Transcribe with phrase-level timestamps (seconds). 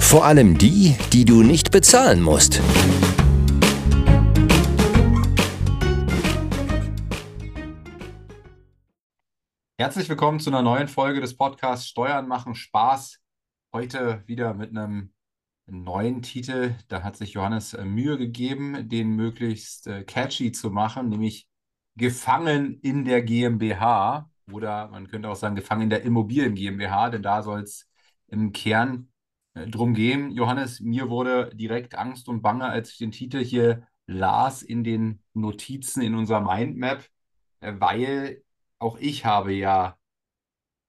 [0.00, 2.62] Vor allem die, die du nicht bezahlen musst.
[9.78, 13.20] Herzlich willkommen zu einer neuen Folge des Podcasts Steuern machen Spaß.
[13.72, 15.12] Heute wieder mit einem
[15.66, 16.74] neuen Titel.
[16.88, 21.46] Da hat sich Johannes äh, Mühe gegeben, den möglichst äh, catchy zu machen, nämlich
[21.96, 27.22] Gefangen in der GmbH oder man könnte auch sagen Gefangen in der Immobilien GmbH, denn
[27.22, 27.88] da soll es
[28.28, 29.08] im Kern
[29.66, 30.30] drum gehen.
[30.30, 35.20] Johannes, mir wurde direkt Angst und Bange, als ich den Titel hier las in den
[35.34, 37.04] Notizen in unserer Mindmap,
[37.60, 38.42] weil
[38.78, 39.98] auch ich habe ja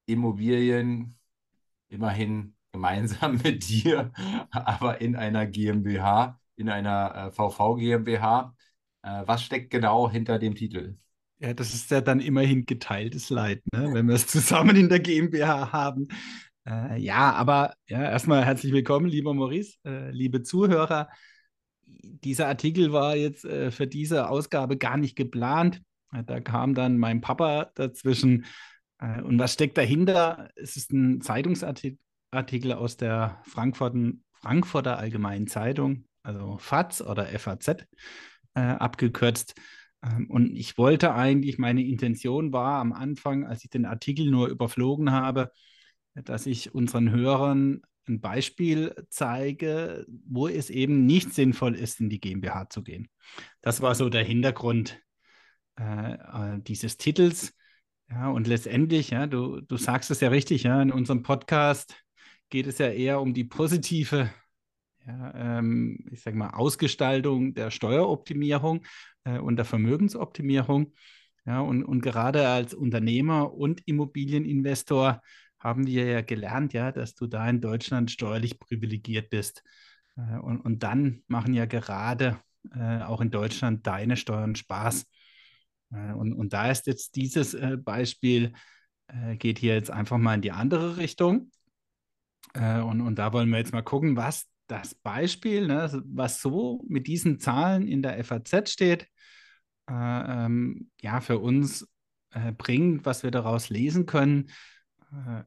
[0.06, 1.18] Immobilien
[1.90, 4.12] immerhin gemeinsam mit dir,
[4.52, 8.56] aber in einer GmbH, in einer äh, VV GmbH.
[9.02, 10.98] Äh, was steckt genau hinter dem Titel?
[11.40, 13.94] Ja, das ist ja dann immerhin geteiltes Leid, ne?
[13.94, 16.10] wenn wir es zusammen in der GmbH haben.
[16.68, 21.10] Äh, ja, aber ja, erstmal herzlich willkommen, lieber Maurice, äh, liebe Zuhörer.
[21.86, 25.82] Dieser Artikel war jetzt äh, für diese Ausgabe gar nicht geplant.
[26.26, 28.46] Da kam dann mein Papa dazwischen.
[29.00, 30.50] Äh, und was steckt dahinter?
[30.56, 37.86] Es ist ein Zeitungsartikel aus der Frankfurter, Frankfurter Allgemeinen Zeitung, also FAZ oder FAZ
[38.56, 39.56] äh, abgekürzt.
[40.04, 44.48] Ähm, und ich wollte eigentlich, meine Intention war am Anfang, als ich den Artikel nur
[44.48, 45.52] überflogen habe,
[46.16, 52.20] dass ich unseren Hörern ein Beispiel zeige, wo es eben nicht sinnvoll ist, in die
[52.20, 53.08] GmbH zu gehen.
[53.62, 55.00] Das war so der Hintergrund
[55.80, 57.54] äh, äh, dieses Titels.
[58.10, 61.96] Ja, und letztendlich, ja, du, du sagst es ja richtig, ja, in unserem Podcast
[62.50, 64.32] geht es ja eher um die positive,
[65.06, 68.84] ja, ähm, ich sag mal, Ausgestaltung der Steueroptimierung
[69.26, 70.94] äh, und der Vermögensoptimierung.
[71.46, 75.22] Ja, und, und gerade als Unternehmer und Immobilieninvestor
[75.60, 79.64] haben wir ja gelernt, ja, dass du da in Deutschland steuerlich privilegiert bist.
[80.18, 82.40] Äh, und, und dann machen ja gerade
[82.76, 85.06] äh, auch in Deutschland deine Steuern Spaß.
[85.92, 88.54] Äh, und, und da ist jetzt dieses äh, Beispiel,
[89.08, 91.52] äh, geht hier jetzt einfach mal in die andere Richtung.
[92.56, 97.06] Und, und da wollen wir jetzt mal gucken, was das Beispiel, ne, was so mit
[97.06, 99.08] diesen Zahlen in der FAZ steht,
[99.88, 101.88] ähm, ja, für uns
[102.58, 104.50] bringt, was wir daraus lesen können.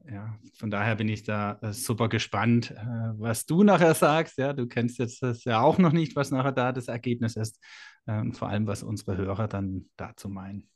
[0.09, 2.73] Ja, von daher bin ich da super gespannt,
[3.17, 4.37] was du nachher sagst.
[4.37, 7.59] Ja, du kennst jetzt das ja auch noch nicht, was nachher da das Ergebnis ist
[8.05, 10.69] äh, und vor allem, was unsere Hörer dann dazu meinen.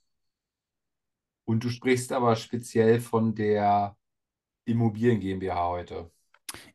[1.45, 3.95] Und du sprichst aber speziell von der
[4.65, 6.11] Immobilien GmbH heute.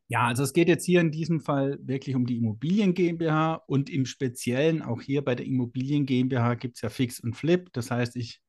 [0.09, 3.91] Ja, also es geht jetzt hier in diesem Fall wirklich um die Immobilien GmbH und
[3.91, 7.71] im Speziellen auch hier bei der Immobilien GmbH gibt es ja Fix und Flip.
[7.73, 8.41] Das heißt, ich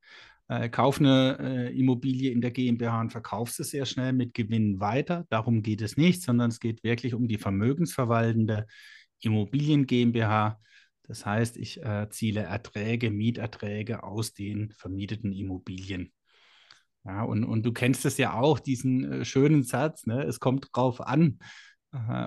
[0.49, 4.79] äh, kaufe eine äh, Immobilie in der GmbH und verkaufe sie sehr schnell mit Gewinn
[4.79, 5.25] weiter.
[5.29, 8.67] Darum geht es nicht, sondern es geht wirklich um die vermögensverwaltende
[9.21, 10.59] Immobilien GmbH.
[11.03, 16.11] Das heißt, ich erziele Erträge, Mieterträge aus den vermieteten Immobilien.
[17.05, 20.23] Ja, und, und du kennst es ja auch, diesen äh, schönen Satz, ne?
[20.23, 21.39] es kommt drauf an.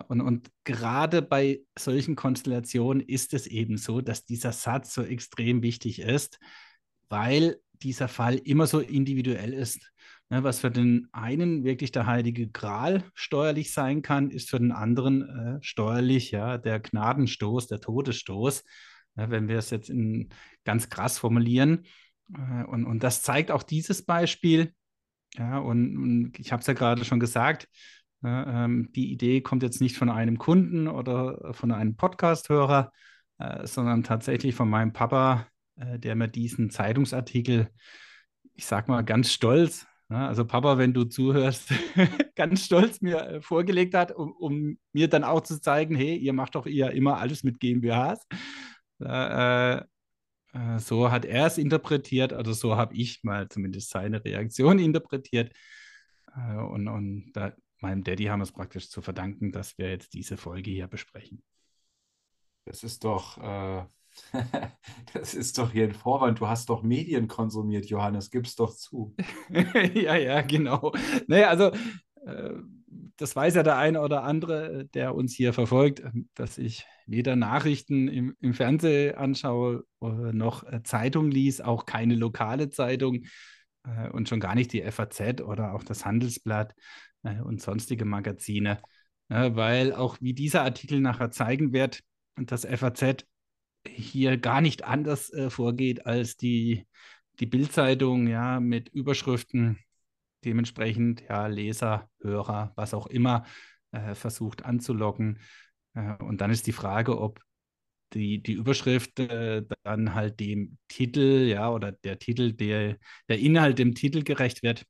[0.07, 5.61] Und, und gerade bei solchen Konstellationen ist es eben so, dass dieser Satz so extrem
[5.61, 6.39] wichtig ist,
[7.09, 9.93] weil dieser Fall immer so individuell ist.
[10.29, 14.73] Ne, was für den einen wirklich der heilige Gral steuerlich sein kann, ist für den
[14.73, 18.65] anderen äh, steuerlich ja der Gnadenstoß, der Todesstoß,
[19.17, 20.31] ja, wenn wir es jetzt in,
[20.65, 21.85] ganz krass formulieren.
[22.35, 24.73] Äh, und, und das zeigt auch dieses Beispiel.
[25.37, 27.69] Ja, und, und ich habe es ja gerade schon gesagt,
[28.23, 32.93] äh, die Idee kommt jetzt nicht von einem Kunden oder von einem Podcast-Hörer,
[33.39, 35.47] äh, sondern tatsächlich von meinem Papa,
[35.77, 37.69] äh, der mir diesen Zeitungsartikel,
[38.55, 41.69] ich sag mal ganz stolz, ja, also Papa, wenn du zuhörst,
[42.37, 46.33] ganz stolz mir äh, vorgelegt hat, um, um, mir dann auch zu zeigen, hey, ihr
[46.33, 48.25] macht doch ja immer alles mit GmbHs.
[49.01, 49.79] Äh,
[50.57, 55.53] äh, so hat er es interpretiert, also so habe ich mal zumindest seine Reaktion interpretiert.
[56.35, 60.15] Äh, und und da, meinem Daddy haben wir es praktisch zu verdanken, dass wir jetzt
[60.15, 61.43] diese Folge hier besprechen.
[62.65, 63.85] Das ist doch äh,
[65.13, 66.41] Das ist doch hier ein Vorwand.
[66.41, 68.31] Du hast doch Medien konsumiert, Johannes.
[68.31, 69.15] Gib's doch zu.
[69.95, 70.93] ja, ja, genau.
[71.27, 71.71] Naja, also
[72.27, 72.55] äh,
[73.17, 76.03] das weiß ja der eine oder andere, der uns hier verfolgt,
[76.35, 83.25] dass ich weder Nachrichten im, im Fernsehen anschaue noch Zeitung liest, auch keine lokale Zeitung
[84.13, 86.75] und schon gar nicht die FAZ oder auch das Handelsblatt
[87.23, 88.81] und sonstige Magazine,
[89.29, 92.01] weil auch wie dieser Artikel nachher zeigen wird,
[92.37, 93.25] das FAZ
[93.87, 96.87] hier gar nicht anders vorgeht als die,
[97.41, 99.79] die Bildzeitung, ja, mit Überschriften
[100.45, 103.45] dementsprechend ja, Leser, Hörer, was auch immer
[103.93, 105.41] äh, versucht anzulocken.
[105.95, 107.41] Äh, und dann ist die Frage, ob
[108.15, 112.99] die, die Überschrift äh, dann halt dem Titel, ja, oder der Titel, der,
[113.29, 114.87] der Inhalt dem Titel gerecht wird.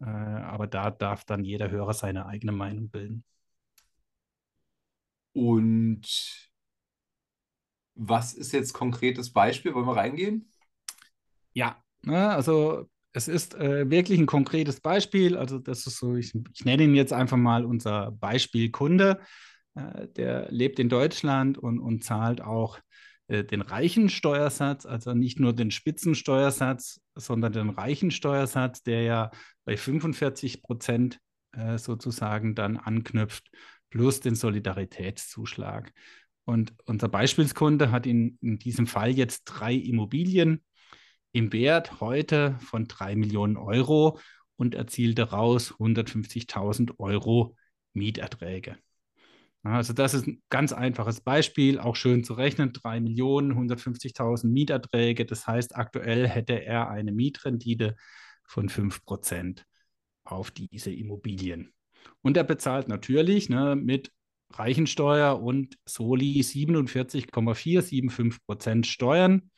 [0.00, 3.24] Äh, aber da darf dann jeder Hörer seine eigene Meinung bilden.
[5.32, 6.06] Und
[7.94, 9.74] was ist jetzt konkretes Beispiel?
[9.74, 10.50] Wollen wir reingehen?
[11.52, 15.36] Ja, ne, also es ist äh, wirklich ein konkretes Beispiel.
[15.36, 19.20] Also, das ist so, ich, ich nenne ihn jetzt einfach mal unser Beispielkunde.
[19.74, 22.78] Äh, der lebt in Deutschland und, und zahlt auch
[23.28, 29.30] äh, den reichen Steuersatz, also nicht nur den Spitzensteuersatz, sondern den reichen Steuersatz, der ja
[29.64, 31.20] bei 45 Prozent
[31.52, 33.48] äh, sozusagen dann anknüpft,
[33.90, 35.92] plus den Solidaritätszuschlag.
[36.44, 40.62] Und unser Beispielskunde hat in, in diesem Fall jetzt drei Immobilien
[41.32, 44.18] im Wert heute von 3 Millionen Euro
[44.56, 47.56] und erzielt daraus 150.000 Euro
[47.92, 48.76] Mieterträge.
[49.64, 52.72] Also das ist ein ganz einfaches Beispiel, auch schön zu rechnen.
[52.72, 55.24] 3 Millionen, 150.000 Mieterträge.
[55.24, 57.96] Das heißt, aktuell hätte er eine Mietrendite
[58.44, 59.64] von 5 Prozent
[60.22, 61.72] auf diese Immobilien.
[62.20, 64.12] Und er bezahlt natürlich ne, mit
[64.58, 69.50] Reichensteuer und Soli 47,475 Prozent Steuern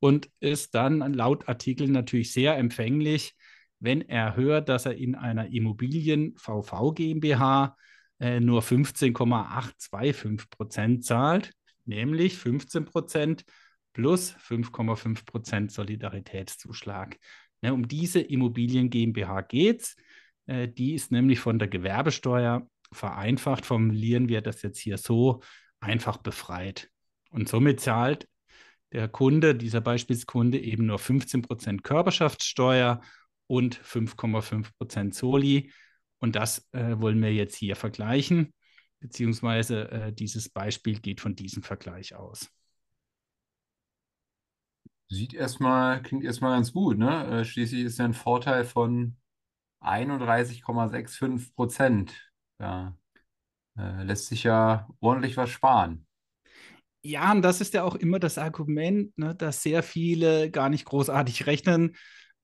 [0.00, 3.34] und ist dann laut Artikel natürlich sehr empfänglich,
[3.80, 7.76] wenn er hört, dass er in einer Immobilien VV GmbH
[8.20, 11.52] äh, nur 15,825 Prozent zahlt,
[11.84, 13.44] nämlich 15 Prozent
[13.92, 17.18] plus 5,5 Prozent Solidaritätszuschlag.
[17.62, 19.96] Ne, um diese Immobilien GmbH geht es.
[20.46, 25.42] Äh, die ist nämlich von der Gewerbesteuer vereinfacht, formulieren wir das jetzt hier so,
[25.80, 26.90] einfach befreit.
[27.30, 28.28] Und somit zahlt
[28.92, 33.00] der Kunde, dieser Beispielskunde, eben nur 15% Körperschaftssteuer
[33.46, 35.72] und 5,5% Soli.
[36.18, 38.54] Und das äh, wollen wir jetzt hier vergleichen,
[39.00, 42.48] beziehungsweise äh, dieses Beispiel geht von diesem Vergleich aus.
[45.08, 47.26] Sieht erstmal, klingt erstmal ganz gut, ne?
[47.26, 49.16] Äh, schließlich ist ja ein Vorteil von
[49.80, 52.33] 31,65 Prozent.
[52.64, 52.96] Ja,
[53.78, 56.06] äh, lässt sich ja ordentlich was sparen.
[57.02, 60.86] Ja, und das ist ja auch immer das Argument, ne, dass sehr viele gar nicht
[60.86, 61.94] großartig rechnen,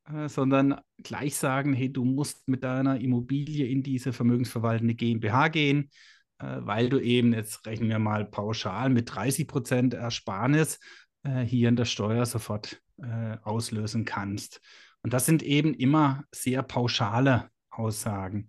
[0.05, 5.91] äh, sondern gleich sagen, hey, du musst mit deiner Immobilie in diese vermögensverwaltende GmbH gehen,
[6.39, 10.79] äh, weil du eben, jetzt rechnen wir mal pauschal mit 30 Prozent Ersparnis
[11.23, 14.61] äh, hier in der Steuer sofort äh, auslösen kannst.
[15.01, 18.45] Und das sind eben immer sehr pauschale Aussagen.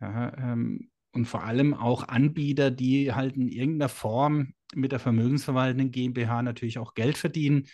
[0.00, 5.90] Ja, ähm, und vor allem auch Anbieter, die halt in irgendeiner Form mit der vermögensverwaltenden
[5.90, 7.66] GmbH natürlich auch Geld verdienen.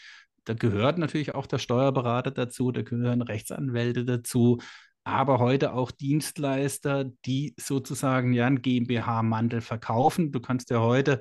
[0.44, 4.58] Da gehört natürlich auch der Steuerberater dazu, da gehören Rechtsanwälte dazu,
[5.04, 10.32] aber heute auch Dienstleister, die sozusagen ja einen GmbH-Mantel verkaufen.
[10.32, 11.20] Du kannst ja heute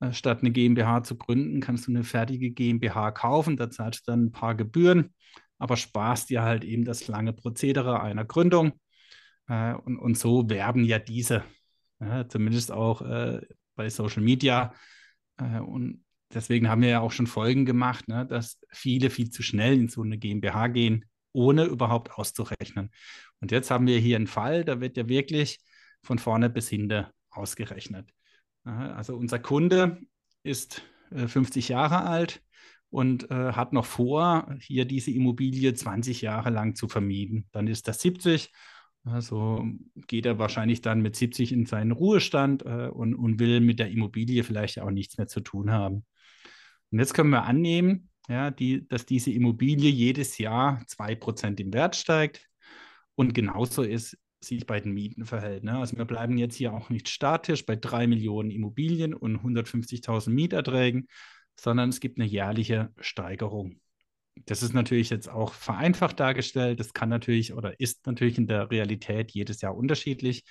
[0.00, 4.12] äh, statt eine GmbH zu gründen, kannst du eine fertige GmbH kaufen, da zahlst du
[4.12, 5.14] dann ein paar Gebühren,
[5.58, 8.72] aber sparst dir halt eben das lange Prozedere einer Gründung.
[9.48, 11.44] Äh, und, und so werben ja diese,
[12.00, 13.40] ja, zumindest auch äh,
[13.74, 14.72] bei Social Media,
[15.38, 19.42] äh, und deswegen haben wir ja auch schon Folgen gemacht, ne, dass viele viel zu
[19.42, 22.90] schnell in so eine GmbH gehen, ohne überhaupt auszurechnen.
[23.40, 25.60] Und jetzt haben wir hier einen Fall, da wird ja wirklich
[26.02, 28.10] von vorne bis hinten ausgerechnet.
[28.64, 30.00] Also unser Kunde
[30.42, 32.42] ist 50 äh, Jahre alt
[32.90, 37.46] und äh, hat noch vor, hier diese Immobilie 20 Jahre lang zu vermieten.
[37.52, 38.52] Dann ist er 70
[39.04, 39.64] also
[40.06, 43.90] geht er wahrscheinlich dann mit 70 in seinen Ruhestand äh, und, und will mit der
[43.90, 46.04] Immobilie vielleicht auch nichts mehr zu tun haben.
[46.90, 51.96] Und jetzt können wir annehmen, ja, die, dass diese Immobilie jedes Jahr 2% im Wert
[51.96, 52.46] steigt.
[53.14, 55.64] Und genauso ist sich bei den Mieten verhält.
[55.64, 55.76] Ne?
[55.78, 61.08] Also wir bleiben jetzt hier auch nicht statisch bei 3 Millionen Immobilien und 150.000 Mieterträgen,
[61.58, 63.80] sondern es gibt eine jährliche Steigerung.
[64.46, 66.80] Das ist natürlich jetzt auch vereinfacht dargestellt.
[66.80, 70.44] Das kann natürlich oder ist natürlich in der Realität jedes Jahr unterschiedlich,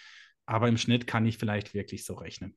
[0.46, 2.56] aber im Schnitt kann ich vielleicht wirklich so rechnen.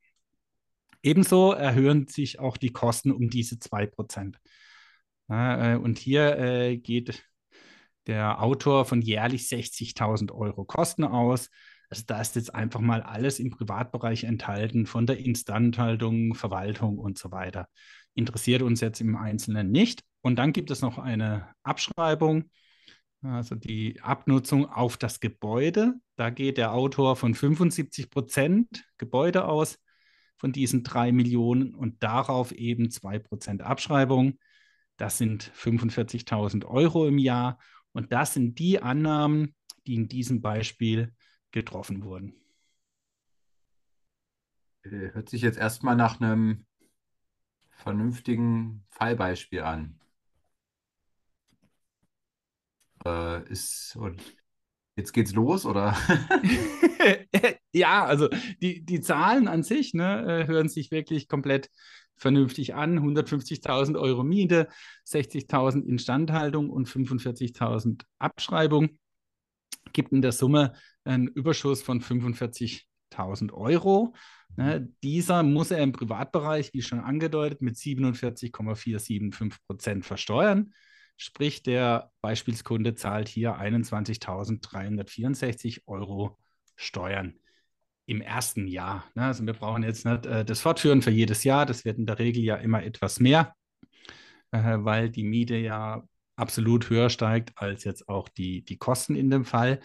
[1.02, 4.37] Ebenso erhöhen sich auch die Kosten um diese 2%.
[5.28, 7.25] Äh, und hier äh, geht
[8.06, 11.49] der Autor von jährlich 60.000 Euro Kosten aus.
[11.88, 17.18] Also da ist jetzt einfach mal alles im Privatbereich enthalten, von der Instandhaltung, Verwaltung und
[17.18, 17.68] so weiter.
[18.14, 20.02] Interessiert uns jetzt im Einzelnen nicht.
[20.22, 22.50] Und dann gibt es noch eine Abschreibung,
[23.22, 25.94] also die Abnutzung auf das Gebäude.
[26.16, 29.78] Da geht der Autor von 75 Prozent Gebäude aus
[30.36, 34.38] von diesen drei Millionen und darauf eben zwei Prozent Abschreibung.
[34.96, 37.58] Das sind 45.000 Euro im Jahr.
[37.92, 39.54] Und das sind die Annahmen,
[39.86, 41.14] die in diesem Beispiel
[41.50, 42.34] getroffen wurden.
[44.82, 46.66] Äh, hört sich jetzt erstmal nach einem
[47.70, 50.00] vernünftigen Fallbeispiel an.
[53.04, 54.23] Äh, ist, und
[54.97, 55.97] jetzt geht's los, oder?
[57.73, 58.28] ja, also
[58.61, 61.71] die, die Zahlen an sich ne, äh, hören sich wirklich komplett
[62.16, 62.99] vernünftig an.
[62.99, 64.69] 150.000 Euro Miete,
[65.07, 68.99] 60.000 Instandhaltung und 45.000 Abschreibung.
[69.92, 74.14] Gibt in der Summe einen Überschuss von 45.000 Euro.
[74.57, 80.75] Ne, dieser muss er im Privatbereich, wie schon angedeutet, mit 47,475 Prozent versteuern.
[81.22, 86.38] Sprich, der Beispielskunde zahlt hier 21.364 Euro
[86.76, 87.34] Steuern
[88.06, 89.04] im ersten Jahr.
[89.14, 89.24] Ne?
[89.24, 91.66] Also wir brauchen jetzt nicht äh, das Fortführen für jedes Jahr.
[91.66, 93.54] Das wird in der Regel ja immer etwas mehr,
[94.50, 96.02] äh, weil die Miete ja
[96.36, 99.80] absolut höher steigt als jetzt auch die, die Kosten in dem Fall.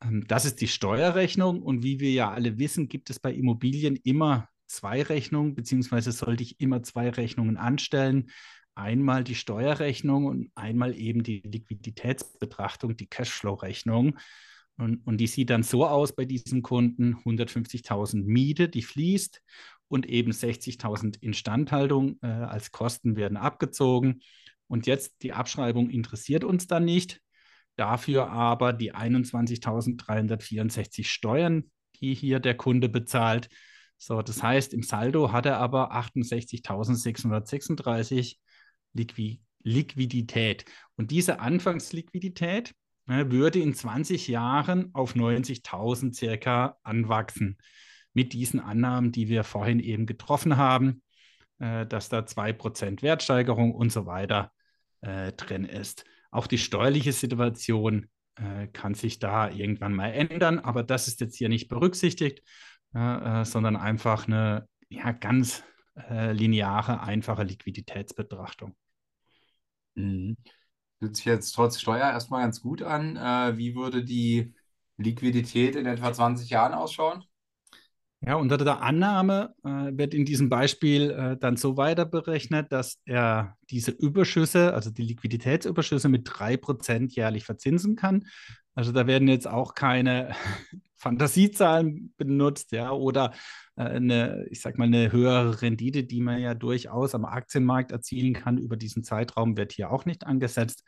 [0.00, 3.96] Ähm, das ist die Steuerrechnung und wie wir ja alle wissen, gibt es bei Immobilien
[3.96, 8.30] immer zwei Rechnungen, beziehungsweise sollte ich immer zwei Rechnungen anstellen
[8.78, 14.18] einmal die Steuerrechnung und einmal eben die Liquiditätsbetrachtung, die Cashflow-Rechnung.
[14.78, 19.42] Und, und die sieht dann so aus bei diesem Kunden: 150.000 Miete, die fließt
[19.88, 24.20] und eben 60.000 Instandhaltung äh, als Kosten werden abgezogen.
[24.68, 27.20] Und jetzt die Abschreibung interessiert uns dann nicht.
[27.76, 31.70] Dafür aber die 21.364 Steuern,
[32.00, 33.48] die hier der Kunde bezahlt.
[33.96, 38.36] So, das heißt, im Saldo hat er aber 68.636
[38.98, 40.64] Liqui Liquidität.
[40.96, 42.74] Und diese Anfangsliquidität
[43.06, 47.58] ne, würde in 20 Jahren auf 90.000 circa anwachsen.
[48.14, 51.02] Mit diesen Annahmen, die wir vorhin eben getroffen haben,
[51.58, 54.52] äh, dass da 2% Wertsteigerung und so weiter
[55.00, 56.04] äh, drin ist.
[56.30, 61.36] Auch die steuerliche Situation äh, kann sich da irgendwann mal ändern, aber das ist jetzt
[61.36, 62.42] hier nicht berücksichtigt,
[62.94, 65.62] äh, sondern einfach eine ja, ganz
[66.08, 68.74] äh, lineare, einfache Liquiditätsbetrachtung.
[69.98, 70.36] Mhm.
[71.00, 73.16] Hört sich jetzt trotz Steuer erstmal ganz gut an.
[73.16, 74.54] Äh, wie würde die
[74.96, 77.24] Liquidität in etwa 20 Jahren ausschauen?
[78.20, 82.98] Ja, unter der Annahme äh, wird in diesem Beispiel äh, dann so weiter berechnet, dass
[83.04, 88.26] er diese Überschüsse, also die Liquiditätsüberschüsse mit 3% jährlich verzinsen kann.
[88.74, 90.34] Also da werden jetzt auch keine
[90.98, 93.32] Fantasiezahlen benutzt, ja, oder
[93.76, 98.34] äh, eine, ich sag mal, eine höhere Rendite, die man ja durchaus am Aktienmarkt erzielen
[98.34, 100.84] kann über diesen Zeitraum, wird hier auch nicht angesetzt.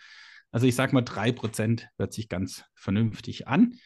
[0.51, 3.77] Also ich sag mal, 3% hört sich ganz vernünftig an.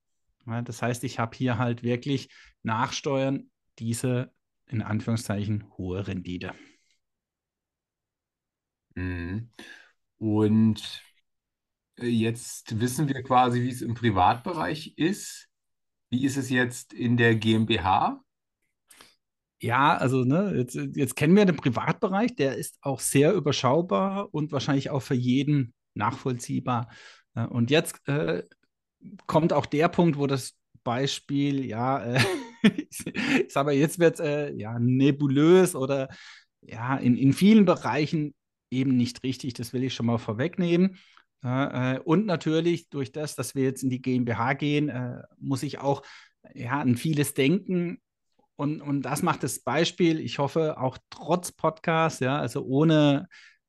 [0.47, 2.29] Ja, das heißt, ich habe hier halt wirklich
[2.63, 4.33] Nachsteuern diese
[4.67, 6.53] in Anführungszeichen hohe Rendite.
[8.95, 9.51] Mhm.
[10.19, 11.03] Und
[11.99, 15.49] Äh, jetzt wissen wir quasi, wie es im Privatbereich ist.
[16.11, 18.23] Wie ist es jetzt in der GmbH?
[19.63, 24.53] Ja, also ne, jetzt, jetzt kennen wir den Privatbereich, der ist auch sehr überschaubar und
[24.53, 26.89] wahrscheinlich auch für jeden nachvollziehbar.
[27.35, 28.43] Äh, und jetzt äh,
[29.27, 30.55] kommt auch der Punkt, wo das
[30.85, 32.21] Beispiel, ja, äh,
[32.63, 36.09] ich sage mal, jetzt wird es äh, ja, nebulös oder
[36.63, 38.35] ja, in, in vielen Bereichen
[38.71, 39.55] eben nicht richtig.
[39.55, 40.99] Das will ich schon mal vorwegnehmen.
[41.43, 45.79] Äh, und natürlich durch das, dass wir jetzt in die GmbH gehen, äh, muss ich
[45.79, 46.03] auch
[46.55, 48.01] ja, an vieles denken.
[48.57, 53.27] Und, und das macht das Beispiel, ich hoffe, auch trotz Podcast, ja, also ohne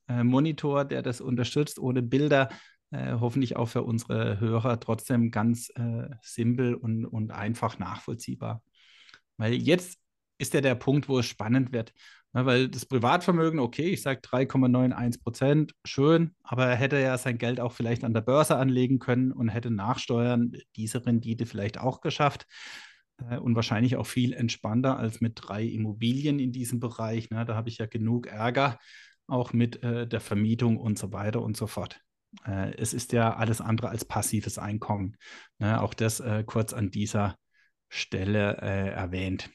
[0.10, 2.50] äh, Monitor, der das unterstützt, ohne Bilder,
[2.92, 8.62] äh, hoffentlich auch für unsere Hörer trotzdem ganz äh, simpel und, und einfach nachvollziehbar.
[9.38, 9.98] Weil jetzt
[10.42, 11.94] ist ja der Punkt, wo es spannend wird.
[12.34, 17.38] Ja, weil das Privatvermögen, okay, ich sage 3,91 Prozent, schön, aber er hätte ja sein
[17.38, 22.00] Geld auch vielleicht an der Börse anlegen können und hätte nachsteuern diese Rendite vielleicht auch
[22.00, 22.48] geschafft
[23.30, 27.30] äh, und wahrscheinlich auch viel entspannter als mit drei Immobilien in diesem Bereich.
[27.32, 27.46] Ne?
[27.46, 28.80] Da habe ich ja genug Ärger,
[29.28, 32.00] auch mit äh, der Vermietung und so weiter und so fort.
[32.46, 35.18] Äh, es ist ja alles andere als passives Einkommen.
[35.60, 35.82] Ne?
[35.82, 37.36] Auch das äh, kurz an dieser
[37.90, 39.50] Stelle äh, erwähnt.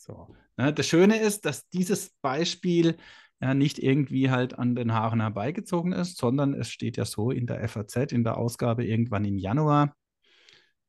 [0.00, 0.34] So.
[0.56, 2.96] Ja, das Schöne ist, dass dieses Beispiel
[3.38, 7.46] ja nicht irgendwie halt an den Haaren herbeigezogen ist, sondern es steht ja so in
[7.46, 9.94] der FAZ, in der Ausgabe irgendwann im Januar.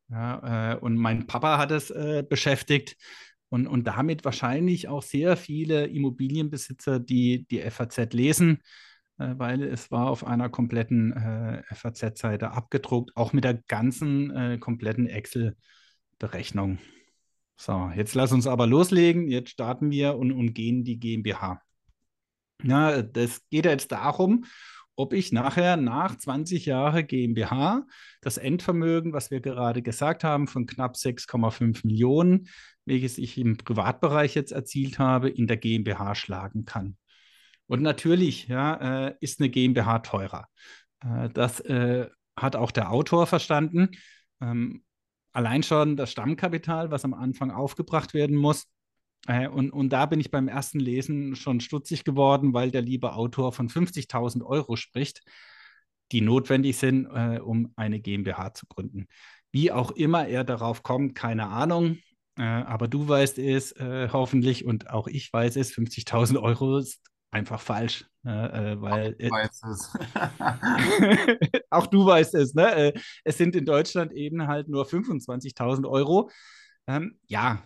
[0.09, 2.95] Ja, äh, und mein Papa hat es äh, beschäftigt
[3.49, 8.59] und, und damit wahrscheinlich auch sehr viele Immobilienbesitzer, die die FAZ lesen,
[9.17, 16.79] äh, weil es war auf einer kompletten FAZ-Seite abgedruckt, auch mit der ganzen kompletten Excel-Berechnung.
[17.63, 19.27] So, jetzt lass uns aber loslegen.
[19.27, 21.61] Jetzt starten wir und, und gehen die GmbH.
[22.63, 24.45] Ja, das geht jetzt darum,
[24.95, 27.85] ob ich nachher nach 20 Jahren GmbH
[28.21, 32.47] das Endvermögen, was wir gerade gesagt haben, von knapp 6,5 Millionen,
[32.85, 36.97] welches ich im Privatbereich jetzt erzielt habe, in der GmbH schlagen kann.
[37.67, 40.47] Und natürlich ja, äh, ist eine GmbH teurer.
[41.01, 43.89] Äh, das äh, hat auch der Autor verstanden.
[44.41, 44.83] Ähm,
[45.33, 48.67] allein schon das Stammkapital, was am Anfang aufgebracht werden muss.
[49.27, 53.13] Äh, und, und da bin ich beim ersten Lesen schon stutzig geworden, weil der liebe
[53.13, 55.21] Autor von 50.000 Euro spricht,
[56.11, 59.07] die notwendig sind, äh, um eine GmbH zu gründen.
[59.51, 61.97] Wie auch immer er darauf kommt, keine Ahnung.
[62.37, 67.01] Äh, aber du weißt es äh, hoffentlich und auch ich weiß es, 50.000 Euro ist
[67.31, 68.05] einfach falsch.
[68.23, 68.51] Ne?
[68.53, 69.93] Äh, weil, es.
[71.69, 72.75] auch du weißt es, ne?
[72.75, 76.29] Äh, es sind in Deutschland eben halt nur 25.000 Euro.
[76.87, 77.63] Ähm, ja,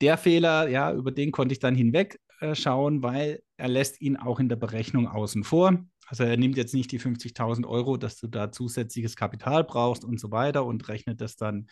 [0.00, 4.16] der Fehler, ja, über den konnte ich dann hinweg äh, schauen, weil er lässt ihn
[4.16, 5.84] auch in der Berechnung außen vor.
[6.06, 10.20] Also er nimmt jetzt nicht die 50.000 Euro, dass du da zusätzliches Kapital brauchst und
[10.20, 11.68] so weiter und rechnet das dann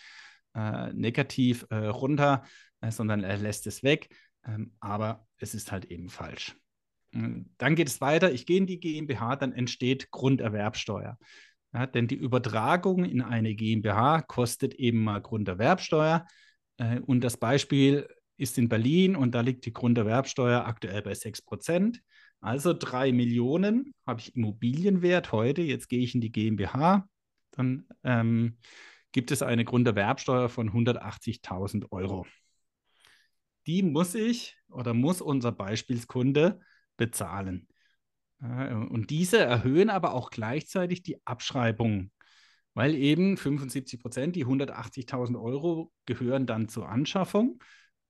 [0.55, 2.45] äh, negativ äh, runter,
[2.81, 4.09] äh, sondern er lässt es weg.
[4.45, 6.57] Ähm, aber es ist halt eben falsch.
[7.13, 8.33] Dann geht es weiter.
[8.33, 11.19] Ich gehe in die GmbH, dann entsteht Grunderwerbsteuer.
[11.75, 16.27] Ja, denn die Übertragung in eine GmbH kostet eben mal Grunderwerbsteuer.
[16.79, 21.43] Äh, und das Beispiel ist in Berlin und da liegt die Grunderwerbsteuer aktuell bei 6
[21.43, 22.03] Prozent.
[22.41, 25.63] Also 3 Millionen habe ich Immobilienwert heute.
[25.63, 27.09] Jetzt gehe ich in die GmbH.
[27.53, 28.59] Dann ähm,
[29.13, 32.27] gibt es eine Grunderwerbsteuer von 180.000 Euro.
[33.67, 36.61] Die muss ich oder muss unser Beispielskunde
[36.97, 37.69] bezahlen.
[38.41, 42.11] Und diese erhöhen aber auch gleichzeitig die Abschreibung,
[42.75, 47.63] weil eben 75 Prozent, die 180.000 Euro gehören dann zur Anschaffung.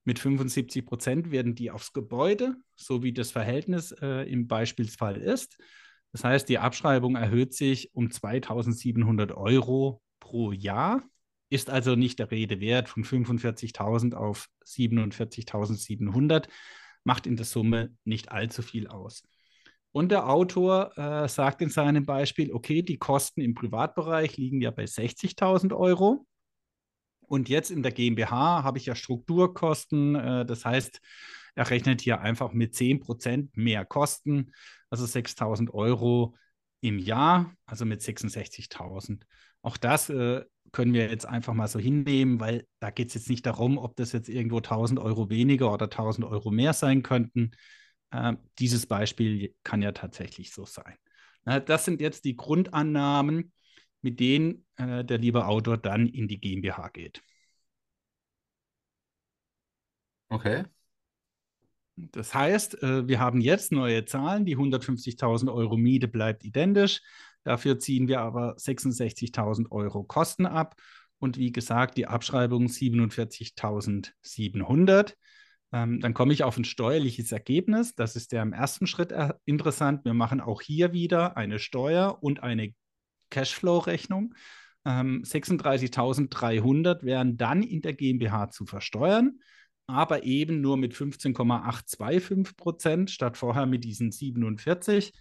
[0.05, 5.59] Mit 75 Prozent werden die aufs Gebäude, so wie das Verhältnis äh, im Beispielsfall ist.
[6.13, 11.03] Das heißt, die Abschreibung erhöht sich um 2.700 Euro pro Jahr,
[11.51, 16.49] ist also nicht der Rede wert von 45.000 auf 47.700,
[17.05, 19.23] macht in der Summe nicht allzu viel aus.
[19.93, 24.71] Und der Autor äh, sagt in seinem Beispiel, okay, die Kosten im Privatbereich liegen ja
[24.71, 26.27] bei 60.000 Euro.
[27.21, 30.15] Und jetzt in der GmbH habe ich ja Strukturkosten.
[30.15, 31.01] Äh, das heißt,
[31.55, 34.53] er rechnet hier einfach mit 10% mehr Kosten,
[34.89, 36.37] also 6.000 Euro
[36.81, 39.23] im Jahr, also mit 66.000.
[39.61, 43.29] Auch das äh, können wir jetzt einfach mal so hinnehmen, weil da geht es jetzt
[43.29, 47.53] nicht darum, ob das jetzt irgendwo 1000 Euro weniger oder 1000 Euro mehr sein könnten.
[48.11, 50.97] Äh, dieses Beispiel kann ja tatsächlich so sein.
[51.45, 53.53] Na, das sind jetzt die Grundannahmen,
[54.01, 57.23] mit denen äh, der liebe Autor dann in die GmbH geht.
[60.31, 60.65] Okay.
[61.97, 64.47] Das heißt, äh, wir haben jetzt neue Zahlen.
[64.47, 67.03] Die 150.000 Euro Miete bleibt identisch.
[67.45, 70.77] Dafür ziehen wir aber 66.000 Euro Kosten ab.
[71.19, 75.15] Und wie gesagt, die Abschreibung 47.700.
[75.73, 77.95] Ähm, dann komme ich auf ein steuerliches Ergebnis.
[77.95, 80.05] Das ist ja im ersten Schritt interessant.
[80.05, 82.75] Wir machen auch hier wieder eine Steuer und eine
[83.31, 84.35] Cashflow-Rechnung.
[84.85, 89.39] Ähm, 36.300 wären dann in der GmbH zu versteuern,
[89.87, 95.13] aber eben nur mit 15,825 Prozent statt vorher mit diesen 47.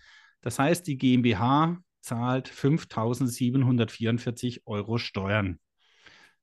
[0.41, 5.59] Das heißt, die GmbH zahlt 5.744 Euro Steuern.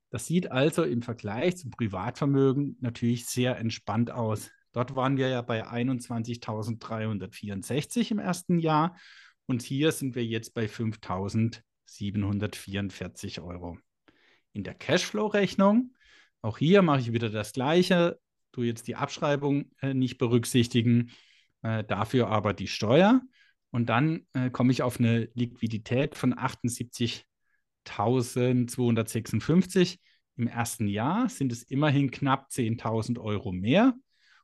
[0.09, 4.49] Das sieht also im Vergleich zum Privatvermögen natürlich sehr entspannt aus.
[4.71, 8.95] Dort waren wir ja bei 21.364 im ersten Jahr
[9.45, 13.77] und hier sind wir jetzt bei 5.744 Euro.
[14.53, 15.93] In der Cashflow-Rechnung,
[16.41, 18.19] auch hier mache ich wieder das Gleiche,
[18.51, 21.11] du jetzt die Abschreibung äh, nicht berücksichtigen,
[21.61, 23.21] äh, dafür aber die Steuer.
[23.71, 27.25] Und dann äh, komme ich auf eine Liquidität von 78
[27.87, 29.99] 1256.
[30.35, 33.93] Im ersten Jahr sind es immerhin knapp 10.000 Euro mehr.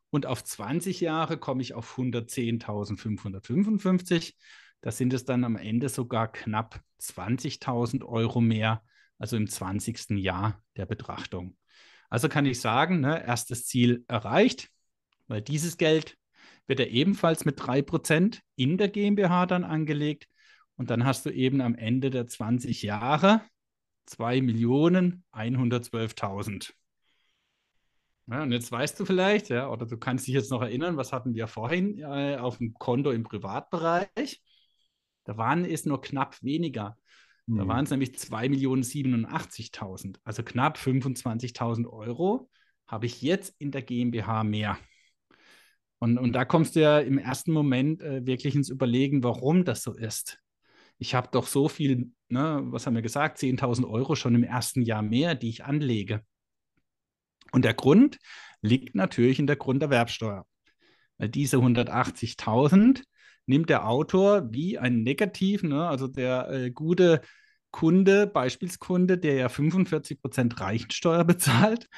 [0.10, 4.34] Und auf 20 Jahre komme ich auf 110.555.
[4.82, 8.84] Da sind es dann am Ende sogar knapp 20.000 Euro mehr,
[9.18, 10.12] also im 20.
[10.12, 11.58] Jahr der Betrachtung.
[12.10, 14.70] Also kann ich sagen, ne, erstes Ziel erreicht,
[15.28, 16.18] weil dieses Geld
[16.67, 20.28] wird ja ebenfalls mit 3% in der GmbH dann angelegt.
[20.78, 23.41] Und dann hast du eben am Ende der 20 Jahre
[24.10, 26.73] 2.112.000.
[28.28, 31.13] Ja, und jetzt weißt du vielleicht, ja, oder du kannst dich jetzt noch erinnern, was
[31.13, 34.41] hatten wir vorhin äh, auf dem Konto im Privatbereich?
[35.25, 36.97] Da waren es nur knapp weniger.
[37.47, 37.67] Da mhm.
[37.67, 42.49] waren es nämlich 2.087.000, also knapp 25.000 Euro
[42.88, 44.78] habe ich jetzt in der GmbH mehr.
[46.06, 49.84] Und, und da kommst du ja im ersten Moment äh, wirklich ins Überlegen, warum das
[49.84, 50.39] so ist
[50.98, 54.82] ich habe doch so viel, ne, was haben wir gesagt, 10.000 Euro schon im ersten
[54.82, 56.22] Jahr mehr, die ich anlege.
[57.52, 58.18] Und der Grund
[58.62, 60.46] liegt natürlich in der Grunderwerbsteuer.
[61.18, 63.04] Weil diese 180.000
[63.46, 67.22] nimmt der Autor wie ein Negativ, ne, also der äh, gute
[67.72, 71.89] Kunde, Beispielskunde, der ja 45 Prozent Reichensteuer bezahlt,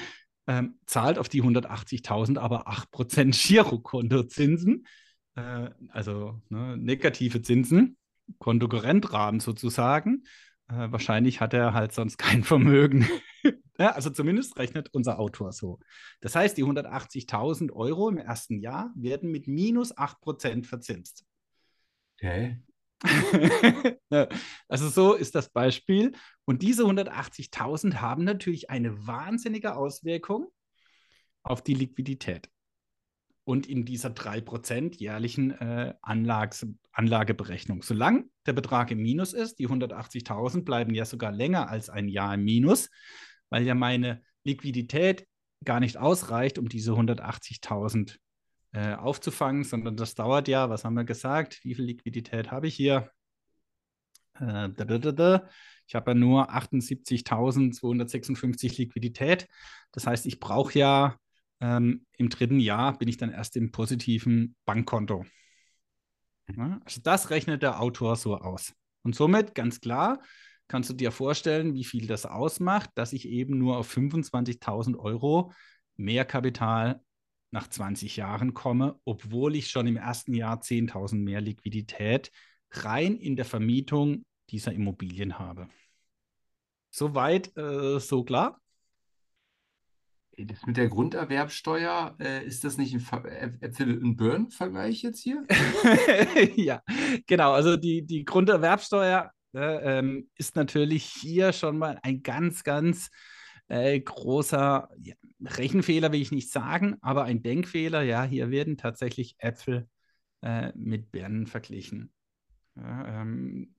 [0.47, 4.88] ähm, zahlt auf die 180.000 aber 8 Prozent Girokontozinsen,
[5.36, 7.97] äh, also ne, negative Zinsen.
[8.39, 10.23] Kontokorrentrahmen sozusagen.
[10.69, 13.07] Äh, wahrscheinlich hat er halt sonst kein Vermögen.
[13.79, 15.79] ja, also zumindest rechnet unser Autor so.
[16.19, 21.25] Das heißt, die 180.000 Euro im ersten Jahr werden mit minus 8% verzinst.
[22.15, 22.62] Okay.
[24.67, 26.13] also so ist das Beispiel.
[26.45, 30.47] Und diese 180.000 haben natürlich eine wahnsinnige Auswirkung
[31.43, 32.49] auf die Liquidität
[33.47, 37.81] und in dieser 3% jährlichen äh, Anlags Anlageberechnung.
[37.81, 42.33] Solange der Betrag im Minus ist, die 180.000 bleiben ja sogar länger als ein Jahr
[42.33, 42.89] im Minus,
[43.49, 45.27] weil ja meine Liquidität
[45.63, 48.17] gar nicht ausreicht, um diese 180.000
[48.73, 51.60] äh, aufzufangen, sondern das dauert ja, was haben wir gesagt?
[51.63, 53.12] Wie viel Liquidität habe ich hier?
[54.39, 54.69] Äh,
[55.88, 59.47] ich habe ja nur 78.256 Liquidität.
[59.91, 61.17] Das heißt, ich brauche ja
[61.60, 65.25] ähm, Im dritten Jahr bin ich dann erst im positiven Bankkonto.
[66.56, 68.73] Ja, also das rechnet der Autor so aus.
[69.03, 70.21] Und somit ganz klar
[70.67, 75.51] kannst du dir vorstellen, wie viel das ausmacht, dass ich eben nur auf 25.000 Euro
[75.95, 77.01] mehr Kapital
[77.58, 82.32] nach 20 Jahren komme, obwohl ich schon im ersten Jahr 10.000 mehr Liquidität
[82.70, 85.67] rein in der Vermietung dieser Immobilien habe.
[86.91, 88.62] Soweit, äh, so klar.
[90.38, 93.26] Das mit der Grunderwerbsteuer, äh, ist das nicht ein
[93.60, 95.43] Äpfel und Birnen-Vergleich jetzt hier?
[96.56, 96.84] ja,
[97.26, 97.54] genau.
[97.54, 103.10] Also die, die Grunderwerbsteuer äh, ähm, ist natürlich hier schon mal ein ganz, ganz
[103.67, 108.01] äh, großer ja, Rechenfehler, will ich nicht sagen, aber ein Denkfehler.
[108.01, 109.88] Ja, hier werden tatsächlich Äpfel
[110.41, 112.12] äh, mit Birnen verglichen.
[112.75, 113.75] Ja, ähm,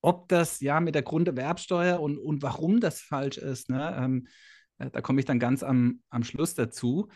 [0.00, 3.96] ob das ja mit der Grunderwerbsteuer und, und warum das falsch ist, ne?
[3.98, 4.28] Ähm,
[4.78, 7.08] äh, da komme ich dann ganz am, am Schluss dazu,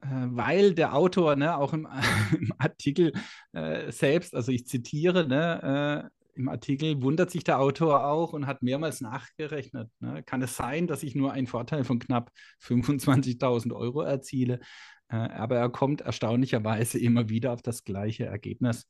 [0.00, 1.88] äh, weil der Autor ne, auch im,
[2.38, 3.12] im Artikel
[3.52, 8.46] äh, selbst, also ich zitiere, ne, äh, im Artikel wundert sich der Autor auch und
[8.46, 9.90] hat mehrmals nachgerechnet.
[10.00, 10.22] Ne?
[10.24, 14.60] Kann es sein, dass ich nur einen Vorteil von knapp 25.000 Euro erziele?
[15.08, 18.88] Äh, aber er kommt erstaunlicherweise immer wieder auf das gleiche Ergebnis.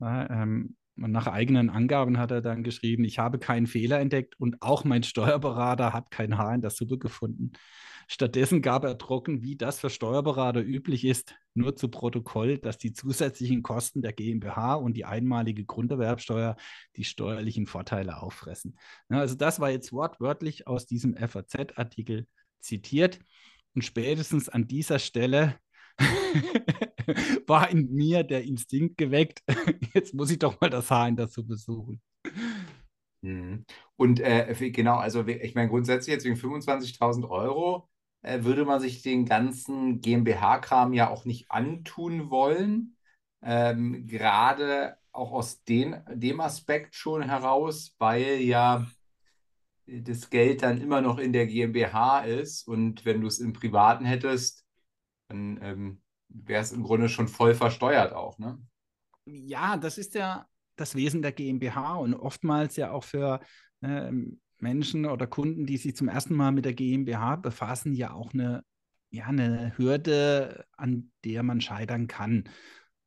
[0.00, 4.38] Ja, ähm, und nach eigenen Angaben hat er dann geschrieben, ich habe keinen Fehler entdeckt
[4.38, 7.52] und auch mein Steuerberater hat kein Haar in der Suppe gefunden.
[8.12, 12.92] Stattdessen gab er trocken, wie das für Steuerberater üblich ist, nur zu Protokoll, dass die
[12.92, 16.56] zusätzlichen Kosten der GmbH und die einmalige Grunderwerbsteuer
[16.96, 18.76] die steuerlichen Vorteile auffressen.
[19.10, 22.26] also das war jetzt wortwörtlich aus diesem FAZ-Artikel
[22.58, 23.20] zitiert.
[23.76, 25.60] Und spätestens an dieser Stelle
[27.46, 29.44] war in mir der Instinkt geweckt,
[29.94, 32.02] jetzt muss ich doch mal das Haar in dazu besuchen.
[33.22, 33.64] Mhm.
[33.94, 37.89] Und äh, genau, also ich meine grundsätzlich jetzt wegen 25.000 Euro
[38.22, 42.96] würde man sich den ganzen GmbH-Kram ja auch nicht antun wollen.
[43.42, 48.86] Ähm, gerade auch aus den, dem Aspekt schon heraus, weil ja
[49.86, 54.04] das Geld dann immer noch in der GmbH ist und wenn du es im Privaten
[54.04, 54.64] hättest,
[55.28, 58.60] dann ähm, wäre es im Grunde schon voll versteuert auch, ne?
[59.24, 63.40] Ja, das ist ja das Wesen der GmbH und oftmals ja auch für
[63.82, 64.12] äh,
[64.62, 68.64] Menschen oder Kunden, die sich zum ersten Mal mit der GmbH befassen, ja auch eine,
[69.10, 72.44] ja, eine Hürde, an der man scheitern kann.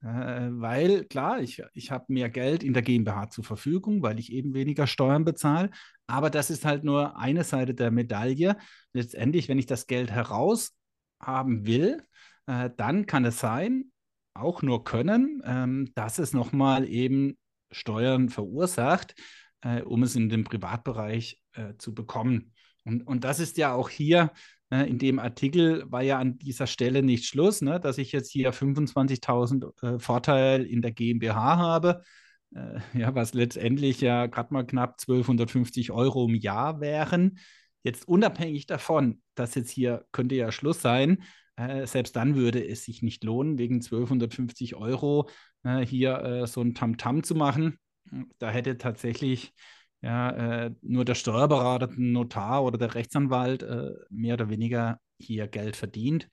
[0.02, 4.32] Äh, weil klar, ich, ich habe mehr Geld in der GmbH zur Verfügung, weil ich
[4.32, 5.70] eben weniger Steuern bezahle.
[6.08, 8.58] Aber das ist halt nur eine Seite der Medaille.
[8.92, 12.02] Letztendlich, wenn ich das Geld heraushaben will,
[12.48, 13.92] äh, dann kann es sein,
[14.34, 17.38] auch nur können, ähm, dass es nochmal eben
[17.72, 19.16] Steuern verursacht,
[19.64, 22.54] äh, um es in den Privatbereich äh, zu bekommen.
[22.86, 24.32] Und, und das ist ja auch hier
[24.70, 28.32] äh, in dem Artikel, war ja an dieser Stelle nicht Schluss, ne, dass ich jetzt
[28.32, 32.04] hier 25.000 äh, Vorteil in der GmbH habe,
[32.54, 37.40] äh, ja, was letztendlich ja gerade mal knapp 1250 Euro im Jahr wären.
[37.84, 41.24] Jetzt unabhängig davon, dass jetzt hier könnte ja Schluss sein,
[41.56, 45.30] äh, selbst dann würde es sich nicht lohnen, wegen 1250 Euro
[45.64, 47.78] äh, hier äh, so ein Tamtam -Tam zu machen.
[48.40, 49.54] Da hätte tatsächlich
[50.02, 55.48] ja, äh, nur der Steuerberater, der Notar oder der Rechtsanwalt äh, mehr oder weniger hier
[55.48, 56.30] Geld verdient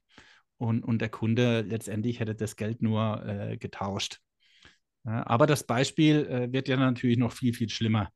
[0.59, 4.18] und, und der Kunde letztendlich hätte das Geld nur äh, getauscht.
[5.04, 8.11] Ja, aber das Beispiel wird ja natürlich noch viel, viel schlimmer,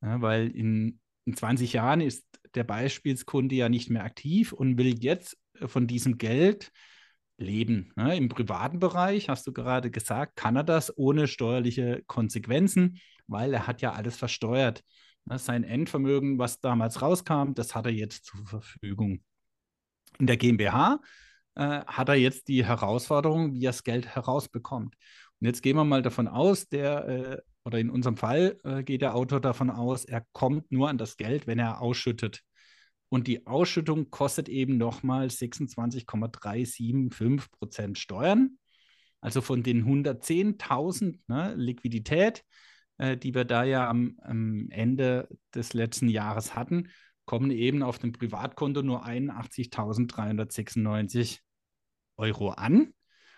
[0.00, 5.02] ja, weil in, in 20 Jahren ist der Beispielskunde ja nicht mehr aktiv und will
[5.02, 5.36] jetzt
[5.66, 6.70] von diesem Geld
[7.40, 7.92] leben.
[7.96, 8.16] Ne?
[8.16, 13.66] Im privaten Bereich, hast du gerade gesagt, kann er das ohne steuerliche Konsequenzen, weil er
[13.66, 14.84] hat ja alles versteuert.
[15.24, 15.38] Ne?
[15.38, 19.22] Sein Endvermögen, was damals rauskam, das hat er jetzt zur Verfügung.
[20.18, 21.00] In der GmbH
[21.54, 24.94] äh, hat er jetzt die Herausforderung, wie er das Geld herausbekommt.
[25.40, 29.02] Und jetzt gehen wir mal davon aus, der, äh, oder in unserem Fall äh, geht
[29.02, 32.42] der Autor davon aus, er kommt nur an das Geld, wenn er ausschüttet.
[33.10, 38.56] Und die Ausschüttung kostet eben nochmal 26,375 Prozent Steuern.
[39.20, 42.44] Also von den 110.000 ne, Liquidität,
[42.98, 46.88] äh, die wir da ja am, am, Ende des letzten Jahres hatten,
[47.26, 51.40] kommen eben auf dem Privatkonto nur 81.396
[52.16, 52.94] Euro an.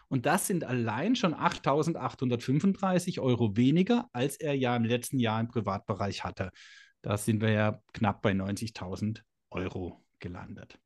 [0.08, 5.48] Und das sind allein schon 8.835 Euro weniger, als er ja im letzten Jahr im
[5.48, 6.50] Privatbereich hatte.
[7.00, 10.78] Da sind wir ja knapp bei 90.000 Euro gelandet.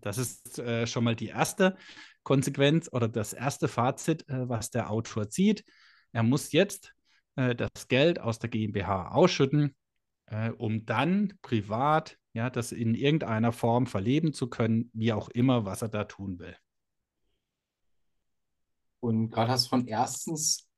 [0.00, 1.76] Das ist äh, schon mal die erste
[2.22, 5.64] Konsequenz oder das erste Fazit, äh, was der Autor zieht.
[6.12, 6.94] Er muss jetzt
[7.36, 9.76] äh, das Geld aus der GmbH ausschütten,
[10.26, 15.64] äh, um dann privat ja, das in irgendeiner Form verleben zu können, wie auch immer,
[15.64, 16.54] was er da tun will.
[19.00, 20.68] Und gerade hast du von erstens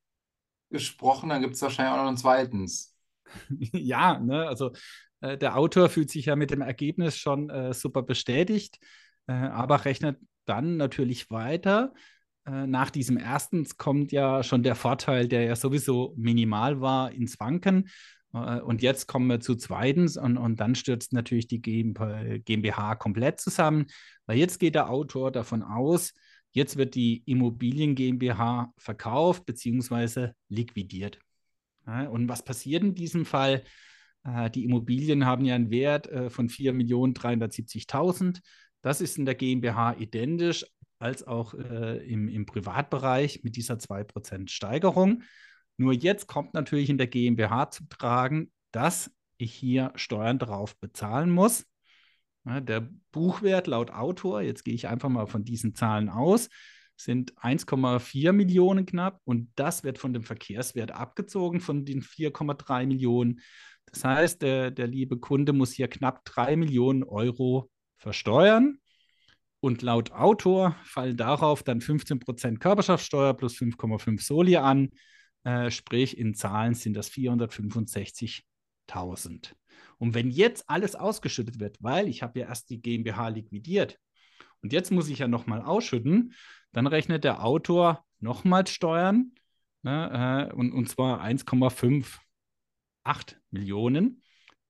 [0.70, 2.94] gesprochen, dann gibt es wahrscheinlich auch noch ein zweitens.
[3.48, 4.70] ja, ne, also
[5.20, 8.78] äh, der Autor fühlt sich ja mit dem Ergebnis schon äh, super bestätigt,
[9.26, 11.92] äh, aber rechnet dann natürlich weiter.
[12.46, 17.38] Äh, nach diesem erstens kommt ja schon der Vorteil, der ja sowieso minimal war, ins
[17.40, 17.88] Wanken.
[18.32, 23.40] Äh, und jetzt kommen wir zu zweitens und, und dann stürzt natürlich die GmbH komplett
[23.40, 23.86] zusammen,
[24.26, 26.12] weil jetzt geht der Autor davon aus,
[26.52, 30.30] jetzt wird die Immobilien GmbH verkauft bzw.
[30.48, 31.18] liquidiert.
[32.10, 33.62] und was passiert in diesem Fall?
[34.24, 38.40] Äh, die Immobilien haben ja einen Wert äh, von 4.370.000.
[38.82, 40.64] Das ist in der GmbH identisch
[40.98, 45.22] als auch äh, im, im Privatbereich mit dieser 2% Steigerung.
[45.76, 51.30] Nur jetzt kommt natürlich in der GmbH zu tragen, dass ich hier Steuern drauf bezahlen
[51.30, 51.66] muss.
[52.44, 56.48] Der Buchwert laut Autor, jetzt gehe ich einfach mal von diesen Zahlen aus,
[56.96, 63.40] sind 1,4 Millionen knapp und das wird von dem Verkehrswert abgezogen von den 4,3 Millionen.
[63.92, 68.78] Das heißt, der, der liebe Kunde muss hier knapp 3 Millionen Euro versteuern.
[69.60, 74.90] Und laut Autor fallen darauf dann 15% Körperschaftssteuer plus 5,5 Soli an.
[75.42, 79.54] Äh, sprich, in Zahlen sind das 465.000.
[79.98, 83.98] Und wenn jetzt alles ausgeschüttet wird, weil ich habe ja erst die GmbH liquidiert,
[84.62, 86.34] Und jetzt muss ich ja nochmal ausschütten.
[86.72, 89.32] Dann rechnet der Autor nochmals Steuern,
[89.82, 91.20] ne, äh, und, und zwar
[93.08, 94.22] 1,58 Millionen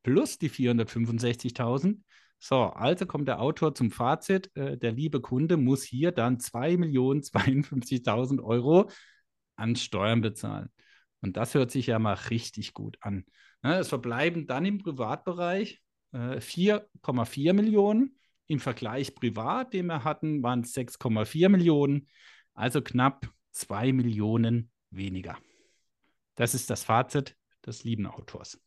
[0.02, 2.02] plus die 465.000.
[2.38, 8.42] So, also kommt der Autor zum Fazit, äh, der liebe Kunde muss hier dann 2.052.000
[8.42, 8.88] Euro
[9.56, 10.68] an Steuern bezahlen.
[11.20, 13.24] Und das hört sich ja mal richtig gut an.
[13.62, 18.14] Ne, es verbleiben dann im Privatbereich äh, 4,4 Millionen.
[18.46, 22.08] Im Vergleich privat, den wir hatten, waren es 6,4 Millionen,
[22.54, 25.36] also knapp 2 Millionen weniger.
[26.34, 28.60] Das ist das Fazit des lieben Autors.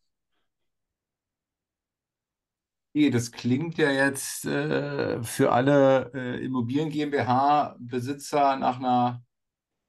[2.94, 9.24] Das klingt ja jetzt äh, für alle äh, Immobilien GmbH-Besitzer nach einer,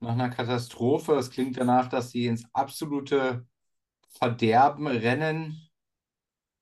[0.00, 1.14] nach einer Katastrophe.
[1.14, 3.44] Es klingt danach, dass sie ins absolute
[4.10, 5.68] Verderben rennen.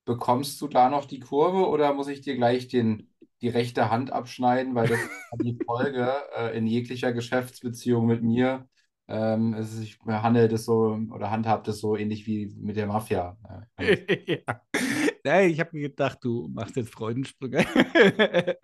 [0.05, 4.11] Bekommst du da noch die Kurve oder muss ich dir gleich den, die rechte Hand
[4.11, 5.11] abschneiden, weil das ist
[5.43, 8.67] die Folge äh, in jeglicher Geschäftsbeziehung mit mir.
[9.13, 12.87] Ähm, es ist, ich handle das so oder handhabe das so ähnlich wie mit der
[12.87, 13.37] Mafia.
[13.77, 14.61] ja.
[15.23, 17.65] Nein, ich habe mir gedacht, du machst jetzt Freudensprünge.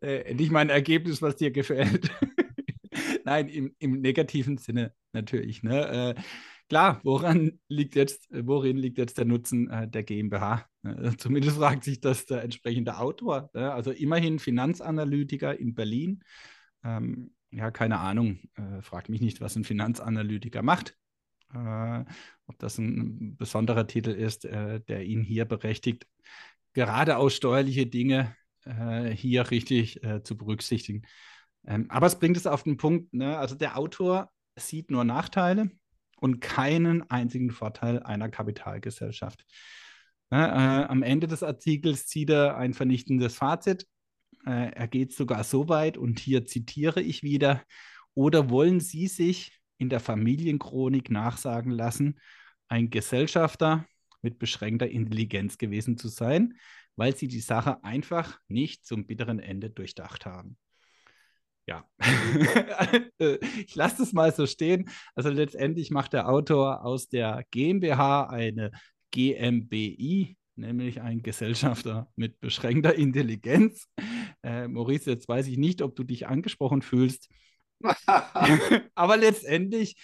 [0.00, 2.08] äh, nicht mal ein Ergebnis, was dir gefällt.
[3.24, 5.64] Nein, im, im, negativen Sinne natürlich.
[5.64, 6.14] Ne?
[6.16, 6.22] Äh,
[6.68, 10.66] klar, woran liegt jetzt, worin liegt jetzt der Nutzen äh, der GmbH?
[10.84, 13.50] Äh, zumindest fragt sich das der entsprechende Autor.
[13.54, 13.72] Ne?
[13.72, 16.22] Also immerhin Finanzanalytiker in Berlin.
[16.84, 18.38] Ähm, ja, keine Ahnung.
[18.54, 20.96] Äh, fragt mich nicht, was ein Finanzanalytiker macht.
[21.54, 22.04] Äh,
[22.46, 26.06] ob das ein besonderer Titel ist, äh, der ihn hier berechtigt,
[26.74, 31.02] geradeaus steuerliche Dinge äh, hier richtig äh, zu berücksichtigen.
[31.66, 33.38] Ähm, aber es bringt es auf den Punkt, ne?
[33.38, 35.70] also der Autor sieht nur Nachteile
[36.20, 39.44] und keinen einzigen Vorteil einer Kapitalgesellschaft.
[40.30, 40.90] Ne?
[40.90, 43.86] am Ende des Artikels zieht er ein vernichtendes Fazit.
[44.52, 47.62] Er geht sogar so weit, und hier zitiere ich wieder,
[48.14, 52.18] oder wollen Sie sich in der Familienchronik nachsagen lassen,
[52.68, 53.86] ein Gesellschafter
[54.22, 56.58] mit beschränkter Intelligenz gewesen zu sein,
[56.96, 60.58] weil sie die Sache einfach nicht zum bitteren Ende durchdacht haben.
[61.66, 61.88] Ja,
[63.18, 64.88] ich lasse es mal so stehen.
[65.14, 68.70] Also letztendlich macht der Autor aus der GmbH eine
[69.12, 73.88] GmbI, nämlich ein Gesellschafter mit beschränkter Intelligenz.
[74.42, 77.28] Äh, Maurice, jetzt weiß ich nicht, ob du dich angesprochen fühlst.
[78.94, 79.96] Aber letztendlich,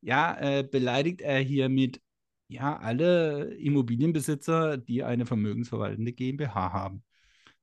[0.00, 2.00] ja, äh, beleidigt er hiermit
[2.48, 7.02] ja alle Immobilienbesitzer, die eine vermögensverwaltende GmbH haben.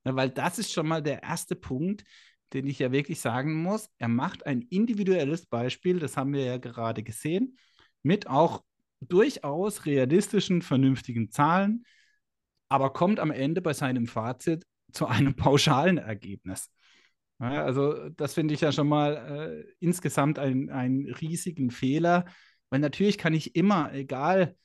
[0.06, 2.04] Ja, weil das ist schon mal der erste Punkt,
[2.54, 3.90] den ich ja wirklich sagen muss.
[3.98, 7.58] Er macht ein individuelles Beispiel, das haben wir ja gerade gesehen,
[8.04, 8.64] mit auch
[9.00, 11.86] durchaus realistischen, vernünftigen Zahlen,
[12.72, 16.70] aber kommt am Ende bei seinem Fazit zu einem pauschalen Ergebnis.
[17.40, 22.26] Ja, also das finde ich ja schon mal äh, insgesamt einen riesigen Fehler,
[22.70, 24.56] weil natürlich kann ich immer, egal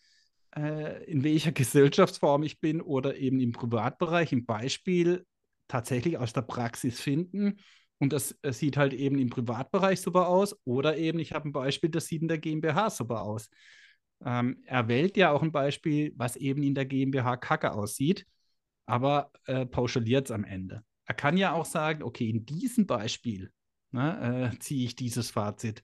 [0.55, 5.27] äh, in welcher Gesellschaftsform ich bin oder eben im Privatbereich, im Beispiel
[5.67, 7.59] tatsächlich aus der Praxis finden.
[7.99, 11.53] Und das, das sieht halt eben im Privatbereich super aus oder eben, ich habe ein
[11.53, 13.49] Beispiel, das sieht in der GmbH super aus.
[14.25, 18.27] Ähm, er wählt ja auch ein Beispiel, was eben in der GmbH kacke aussieht,
[18.87, 20.83] aber äh, pauschaliert es am Ende.
[21.05, 23.53] Er kann ja auch sagen, okay, in diesem Beispiel
[23.93, 25.83] ne, äh, ziehe ich dieses Fazit.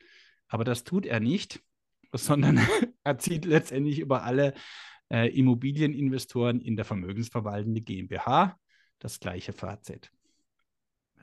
[0.48, 1.62] Aber das tut er nicht,
[2.12, 2.58] sondern
[3.04, 4.54] er zieht letztendlich über alle
[5.10, 8.56] äh, Immobilieninvestoren in der vermögensverwaltende GmbH
[8.98, 10.10] das gleiche Fazit.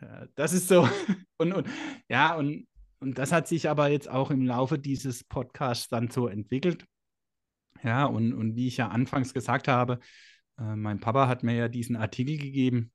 [0.01, 0.87] Äh, das ist so.
[1.37, 1.67] und, und
[2.07, 2.67] ja, und,
[2.99, 6.85] und das hat sich aber jetzt auch im Laufe dieses Podcasts dann so entwickelt.
[7.83, 9.99] Ja, und, und wie ich ja anfangs gesagt habe,
[10.59, 12.91] äh, mein Papa hat mir ja diesen Artikel gegeben,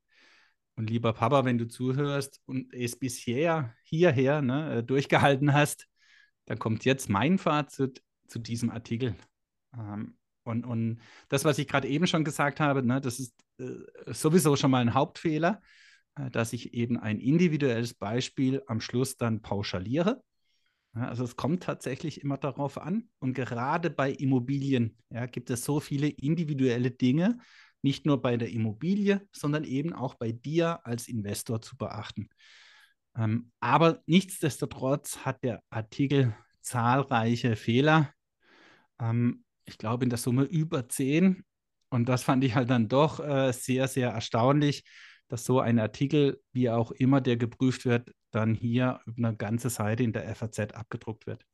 [0.76, 5.86] und lieber Papa, wenn du zuhörst und es bisher hierher ne, äh, durchgehalten hast,
[6.46, 9.14] dann kommt jetzt mein Fazit zu diesem Artikel.
[9.76, 13.64] Ähm, und, und das, was ich gerade eben schon gesagt habe, ne, das ist äh,
[14.12, 15.62] sowieso schon mal ein Hauptfehler,
[16.16, 20.22] äh, dass ich eben ein individuelles Beispiel am Schluss dann pauschaliere.
[20.94, 23.08] Also es kommt tatsächlich immer darauf an.
[23.18, 27.38] Und gerade bei Immobilien ja, gibt es so viele individuelle Dinge,
[27.82, 32.28] nicht nur bei der Immobilie, sondern eben auch bei dir als Investor zu beachten.
[33.16, 38.12] Ähm, aber nichtsdestotrotz hat der Artikel zahlreiche Fehler.
[39.00, 41.44] Ähm, ich glaube in der Summe über zehn.
[41.90, 44.84] Und das fand ich halt dann doch äh, sehr, sehr erstaunlich,
[45.28, 50.02] dass so ein Artikel, wie auch immer der geprüft wird, dann hier eine ganze Seite
[50.02, 51.44] in der FAZ abgedruckt wird.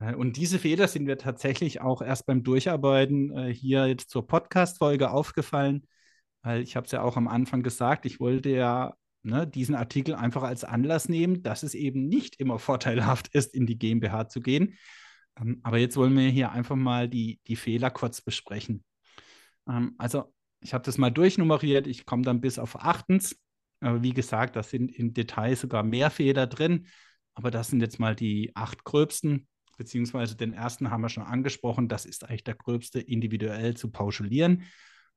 [0.00, 4.26] Äh, und diese Fehler sind mir tatsächlich auch erst beim Durcharbeiten äh, hier jetzt zur
[4.26, 5.86] Podcast-Folge aufgefallen,
[6.42, 10.14] weil ich habe es ja auch am Anfang gesagt, ich wollte ja ne, diesen Artikel
[10.14, 14.40] einfach als Anlass nehmen, dass es eben nicht immer vorteilhaft ist, in die GmbH zu
[14.40, 14.76] gehen.
[15.40, 18.84] Ähm, aber jetzt wollen wir hier einfach mal die, die Fehler kurz besprechen.
[19.68, 23.36] Ähm, also ich habe das mal durchnummeriert, ich komme dann bis auf achtens.
[23.84, 26.86] Aber wie gesagt, da sind im Detail sogar mehr Fehler drin.
[27.34, 31.88] Aber das sind jetzt mal die acht gröbsten, beziehungsweise den ersten haben wir schon angesprochen.
[31.88, 34.64] Das ist eigentlich der gröbste, individuell zu pauschalieren.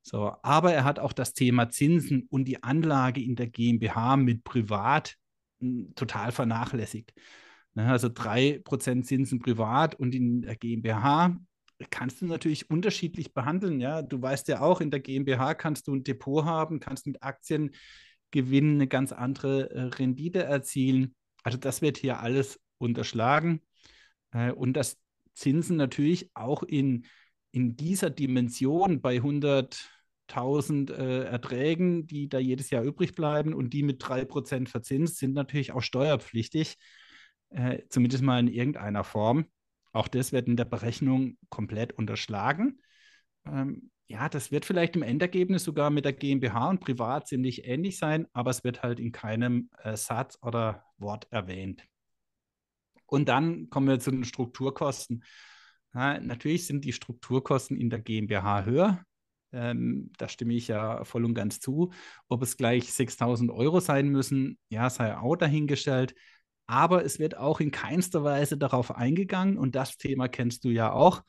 [0.02, 4.44] So, aber er hat auch das Thema Zinsen und die Anlage in der GmbH mit
[4.44, 5.16] Privat
[5.60, 7.12] hm, total vernachlässigt.
[7.74, 11.36] Ne, also 3% Zinsen privat und in der GmbH
[11.90, 13.80] kannst du natürlich unterschiedlich behandeln.
[13.80, 17.22] Ja, du weißt ja auch, in der GmbH kannst du ein Depot haben, kannst mit
[17.22, 17.70] Aktien
[18.30, 21.14] gewinnen, eine ganz andere äh, Rendite erzielen.
[21.42, 23.60] Also das wird hier alles unterschlagen.
[24.32, 24.98] Äh, und dass
[25.34, 27.06] Zinsen natürlich auch in,
[27.52, 33.82] in dieser Dimension bei 100.000 äh, Erträgen, die da jedes Jahr übrig bleiben und die
[33.82, 36.76] mit 3% verzinst, sind natürlich auch steuerpflichtig,
[37.50, 39.46] äh, zumindest mal in irgendeiner Form.
[39.92, 42.80] Auch das wird in der Berechnung komplett unterschlagen.
[43.46, 47.98] Ähm, ja, das wird vielleicht im Endergebnis sogar mit der GmbH und Privat ziemlich ähnlich
[47.98, 51.84] sein, aber es wird halt in keinem äh, Satz oder Wort erwähnt.
[53.06, 55.24] Und dann kommen wir zu den Strukturkosten.
[55.94, 59.02] Ja, natürlich sind die Strukturkosten in der GmbH höher.
[59.52, 61.92] Ähm, da stimme ich ja voll und ganz zu.
[62.28, 66.14] Ob es gleich 6000 Euro sein müssen, ja, sei auch dahingestellt.
[66.66, 70.92] Aber es wird auch in keinster Weise darauf eingegangen, und das Thema kennst du ja
[70.92, 71.22] auch,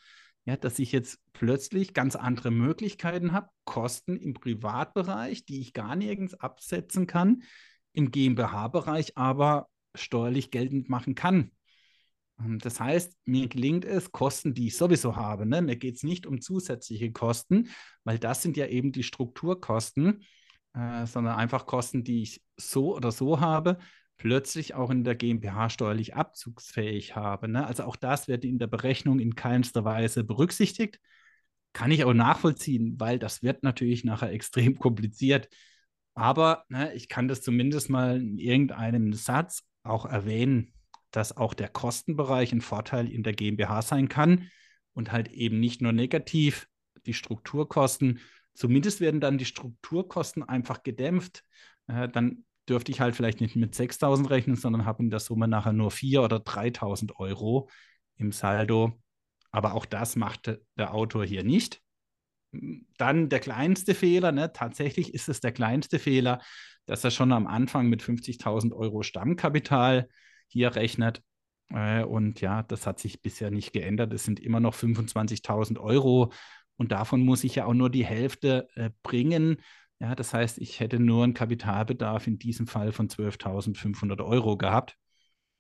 [0.46, 5.96] ja, dass ich jetzt plötzlich ganz andere Möglichkeiten habe, Kosten im Privatbereich, die ich gar
[5.96, 7.44] nirgends absetzen kann,
[7.94, 11.52] im GmbH-Bereich aber steuerlich geltend machen kann.
[12.40, 15.62] Ähm, das heißt, mir gelingt es, Kosten, die ich sowieso habe, ne?
[15.62, 17.70] mir geht es nicht um zusätzliche Kosten,
[18.04, 20.24] weil das sind ja eben die Strukturkosten,
[20.74, 23.78] äh, sondern einfach Kosten, die ich so oder so habe,
[24.20, 27.48] plötzlich auch in der GmbH steuerlich abzugsfähig habe.
[27.48, 27.66] Ne?
[27.66, 31.00] Also auch das wird in der Berechnung in keinster Weise berücksichtigt.
[31.74, 35.50] Kann ich auch nachvollziehen, weil das wird natürlich nachher extrem kompliziert.
[36.14, 40.74] Aber ne, ich kann das zumindest mal in irgendeinem Satz auch erwähnen,
[41.12, 44.50] dass auch der Kostenbereich ein Vorteil in der GmbH sein kann
[44.94, 46.68] und halt eben nicht nur negativ
[47.06, 48.20] die Strukturkosten.
[48.54, 51.46] Zumindest werden dann die Strukturkosten einfach gedämpft.
[51.88, 55.48] Äh, dann dürfte ich halt vielleicht nicht mit 6.000 rechnen, sondern habe in der Summe
[55.48, 57.70] nachher nur 4.000 oder 3.000 Euro
[58.16, 58.94] im Saldo.
[59.52, 61.82] Aber auch das macht der Autor hier nicht.
[62.98, 64.54] Dann der kleinste Fehler, ne?
[64.54, 66.42] tatsächlich ist es der kleinste Fehler,
[66.86, 70.08] dass er schon am Anfang mit 50.000 Euro Stammkapital
[70.48, 71.22] hier rechnet.
[71.70, 74.14] Äh, und ja, das hat sich bisher nicht geändert.
[74.14, 76.32] Es sind immer noch 25.000 Euro.
[76.78, 79.58] Und davon muss ich ja auch nur die Hälfte äh, bringen.
[80.00, 84.98] Ja, das heißt, ich hätte nur einen Kapitalbedarf in diesem Fall von 12.500 Euro gehabt.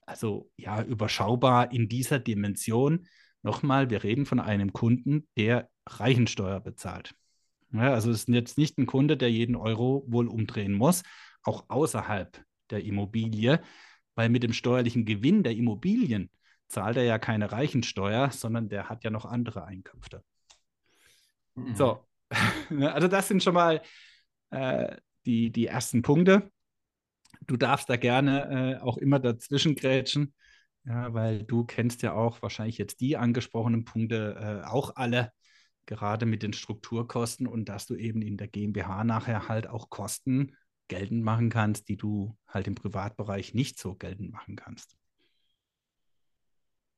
[0.06, 3.08] Also ja, überschaubar in dieser Dimension.
[3.42, 7.14] Nochmal, wir reden von einem Kunden, der Reichensteuer bezahlt.
[7.72, 11.04] Ja, also es ist jetzt nicht ein Kunde, der jeden Euro wohl umdrehen muss,
[11.44, 13.62] auch außerhalb der Immobilie,
[14.16, 16.30] weil mit dem steuerlichen Gewinn der Immobilien
[16.68, 20.24] zahlt er ja keine Reichensteuer, sondern der hat ja noch andere Einkünfte.
[21.56, 21.76] Mhm.
[21.76, 22.08] So,
[22.82, 23.82] also das sind schon mal
[24.52, 24.96] äh,
[25.26, 26.52] die, die ersten Punkte.
[27.42, 30.34] Du darfst da gerne äh, auch immer dazwischen grätschen,
[30.86, 35.32] ja, weil du kennst ja auch wahrscheinlich jetzt die angesprochenen Punkte äh, auch alle,
[35.86, 40.56] gerade mit den Strukturkosten und dass du eben in der GmbH nachher halt auch Kosten
[40.88, 44.96] geltend machen kannst, die du halt im Privatbereich nicht so geltend machen kannst.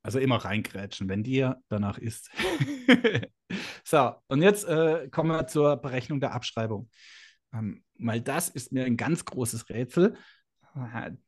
[0.04, 2.32] Also immer reingrätschen, wenn dir danach ist.
[3.86, 6.90] so, und jetzt äh, kommen wir zur Berechnung der Abschreibung.
[7.54, 10.16] Ähm, weil das ist mir ein ganz großes Rätsel.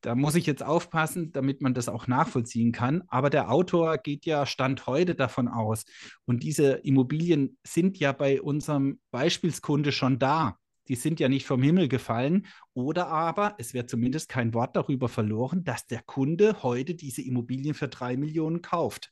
[0.02, 3.04] Da muss ich jetzt aufpassen, damit man das auch nachvollziehen kann.
[3.08, 5.84] Aber der Autor geht ja Stand heute davon aus.
[6.26, 10.58] Und diese Immobilien sind ja bei unserem Beispielskunde schon da.
[10.88, 12.48] Die sind ja nicht vom Himmel gefallen.
[12.74, 17.74] Oder aber es wird zumindest kein Wort darüber verloren, dass der Kunde heute diese Immobilien
[17.74, 19.12] für drei Millionen kauft.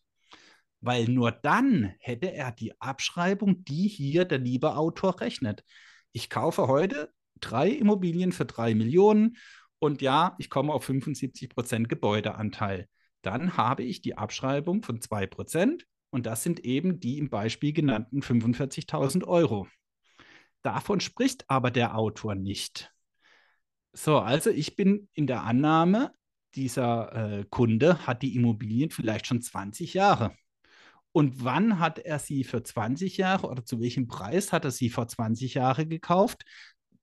[0.79, 5.65] Weil nur dann hätte er die Abschreibung, die hier der liebe Autor rechnet
[6.11, 9.37] ich kaufe heute drei Immobilien für drei Millionen
[9.79, 12.87] und ja, ich komme auf 75 Prozent Gebäudeanteil.
[13.21, 17.73] Dann habe ich die Abschreibung von 2 Prozent und das sind eben die im Beispiel
[17.73, 19.67] genannten 45.000 Euro.
[20.61, 22.93] Davon spricht aber der Autor nicht.
[23.93, 26.11] So, also ich bin in der Annahme,
[26.55, 30.35] dieser äh, Kunde hat die Immobilien vielleicht schon 20 Jahre.
[31.13, 34.89] Und wann hat er sie für 20 Jahre oder zu welchem Preis hat er sie
[34.89, 36.43] vor 20 Jahren gekauft?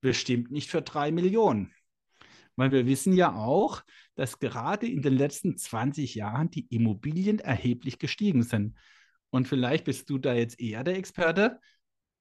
[0.00, 1.72] Bestimmt nicht für drei Millionen.
[2.56, 3.82] Weil wir wissen ja auch,
[4.14, 8.76] dass gerade in den letzten 20 Jahren die Immobilien erheblich gestiegen sind.
[9.30, 11.60] Und vielleicht bist du da jetzt eher der Experte.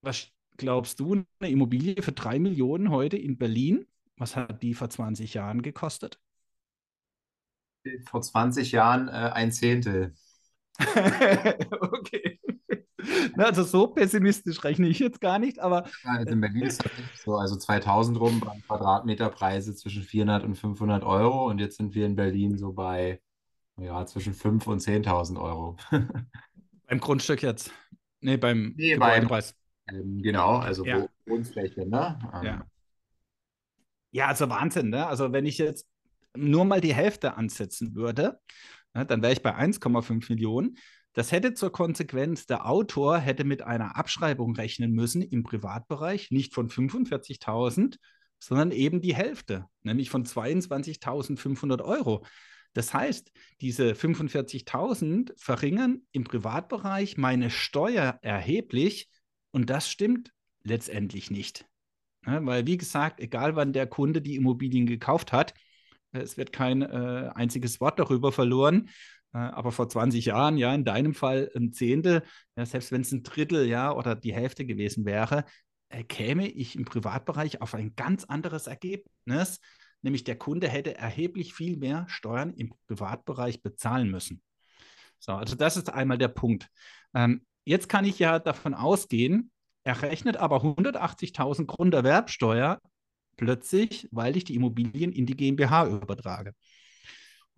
[0.02, 0.28] Was
[0.58, 5.34] glaubst du, eine Immobilie für drei Millionen heute in Berlin, was hat die vor 20
[5.36, 6.20] Jahren gekostet?
[8.06, 10.16] Vor 20 Jahren äh, ein Zehntel.
[11.82, 12.40] okay.
[13.38, 15.86] Also so pessimistisch rechne ich jetzt gar nicht, aber.
[16.04, 16.92] Ja, also in Berlin ist das
[17.24, 22.06] so, also 2000 rum waren Quadratmeterpreise zwischen 400 und 500 Euro und jetzt sind wir
[22.06, 23.22] in Berlin so bei
[23.80, 25.78] ja, zwischen 5 und 10.000 Euro.
[26.88, 27.72] beim Grundstück jetzt?
[28.22, 29.56] Nee, beim nee, Gebäudepreis.
[29.90, 31.08] Ähm, genau, also ja.
[31.26, 32.20] Wohnfläche, ne?
[32.34, 32.44] Ähm.
[32.44, 32.66] Ja.
[34.12, 35.06] ja, also Wahnsinn, ne?
[35.06, 35.88] Also wenn ich jetzt
[36.36, 38.40] nur mal die Hälfte ansetzen würde,
[39.06, 40.78] dann wäre ich bei 1,5 Millionen.
[41.14, 46.54] Das hätte zur Konsequenz, der Autor hätte mit einer Abschreibung rechnen müssen im Privatbereich, nicht
[46.54, 47.98] von 45.000,
[48.40, 52.24] sondern eben die Hälfte, nämlich von 22.500 Euro.
[52.74, 53.32] Das heißt,
[53.62, 59.10] diese 45.000 verringern im Privatbereich meine Steuer erheblich
[59.52, 60.32] und das stimmt
[60.62, 61.66] letztendlich nicht.
[62.24, 65.54] Weil, wie gesagt, egal wann der Kunde die Immobilien gekauft hat,
[66.12, 68.90] es wird kein äh, einziges Wort darüber verloren.
[69.34, 72.24] Äh, aber vor 20 Jahren, ja, in deinem Fall ein Zehntel,
[72.56, 75.46] ja, selbst wenn es ein Drittel, ja, oder die Hälfte gewesen wäre,
[75.90, 79.60] äh, käme ich im Privatbereich auf ein ganz anderes Ergebnis.
[80.02, 84.42] Nämlich der Kunde hätte erheblich viel mehr Steuern im Privatbereich bezahlen müssen.
[85.20, 86.70] So, also das ist einmal der Punkt.
[87.14, 89.52] Ähm, jetzt kann ich ja davon ausgehen,
[89.84, 92.82] er rechnet aber 180.000 Grunderwerbsteuer
[93.38, 96.54] plötzlich, weil ich die Immobilien in die GmbH übertrage.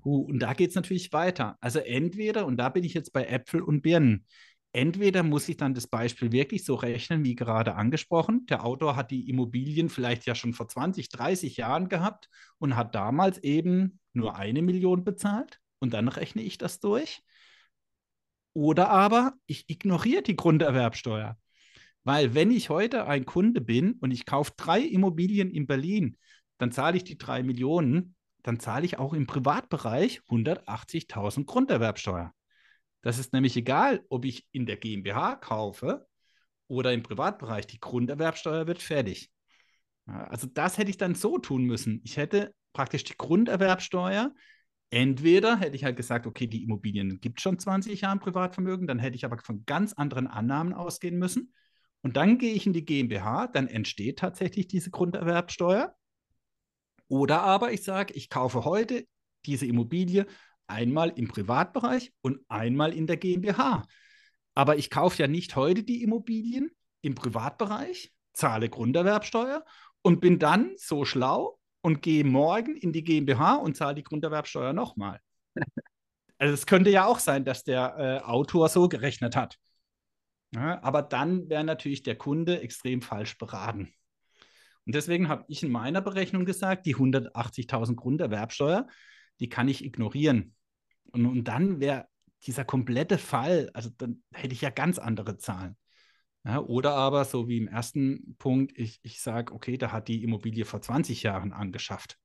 [0.03, 1.57] Und da geht es natürlich weiter.
[1.59, 4.25] Also entweder, und da bin ich jetzt bei Äpfel und Birnen,
[4.71, 8.45] entweder muss ich dann das Beispiel wirklich so rechnen, wie gerade angesprochen.
[8.47, 12.95] Der Autor hat die Immobilien vielleicht ja schon vor 20, 30 Jahren gehabt und hat
[12.95, 17.21] damals eben nur eine Million bezahlt und dann rechne ich das durch.
[18.53, 21.37] Oder aber ich ignoriere die Grunderwerbsteuer.
[22.03, 26.17] Weil wenn ich heute ein Kunde bin und ich kaufe drei Immobilien in Berlin,
[26.57, 32.33] dann zahle ich die drei Millionen, dann zahle ich auch im Privatbereich 180.000 Grunderwerbsteuer.
[33.01, 36.07] Das ist nämlich egal, ob ich in der GmbH kaufe
[36.67, 37.67] oder im Privatbereich.
[37.67, 39.31] Die Grunderwerbsteuer wird fertig.
[40.05, 42.01] Also das hätte ich dann so tun müssen.
[42.03, 44.33] Ich hätte praktisch die Grunderwerbsteuer.
[44.89, 49.15] Entweder hätte ich halt gesagt, okay, die Immobilien gibt schon 20 Jahre Privatvermögen, dann hätte
[49.15, 51.53] ich aber von ganz anderen Annahmen ausgehen müssen.
[52.01, 55.95] Und dann gehe ich in die GmbH, dann entsteht tatsächlich diese Grunderwerbsteuer.
[57.07, 59.05] Oder aber ich sage, ich kaufe heute
[59.45, 60.25] diese Immobilie
[60.67, 63.83] einmal im Privatbereich und einmal in der GmbH.
[64.55, 66.71] Aber ich kaufe ja nicht heute die Immobilien
[67.01, 69.65] im Privatbereich, zahle Grunderwerbsteuer
[70.01, 74.73] und bin dann so schlau und gehe morgen in die GmbH und zahle die Grunderwerbsteuer
[74.73, 75.19] nochmal.
[76.37, 79.57] Also es könnte ja auch sein, dass der äh, Autor so gerechnet hat.
[80.51, 83.93] Ja, aber dann wäre natürlich der Kunde extrem falsch beraten.
[84.85, 88.87] Und deswegen habe ich in meiner Berechnung gesagt, die 180.000 Grunderwerbsteuer,
[89.39, 90.55] die kann ich ignorieren.
[91.11, 92.07] Und, und dann wäre
[92.47, 95.77] dieser komplette Fall, also dann hätte ich ja ganz andere Zahlen.
[96.45, 100.23] Ja, oder aber, so wie im ersten Punkt, ich, ich sage, okay, da hat die
[100.23, 102.17] Immobilie vor 20 Jahren angeschafft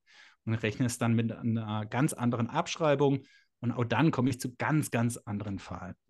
[0.44, 3.24] und rechne es dann mit einer ganz anderen Abschreibung
[3.60, 5.60] und auch dann komme ich zu ganz, ganz anderen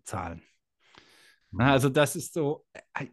[0.03, 0.43] Zahlen.
[1.57, 3.07] Also das ist so, äh,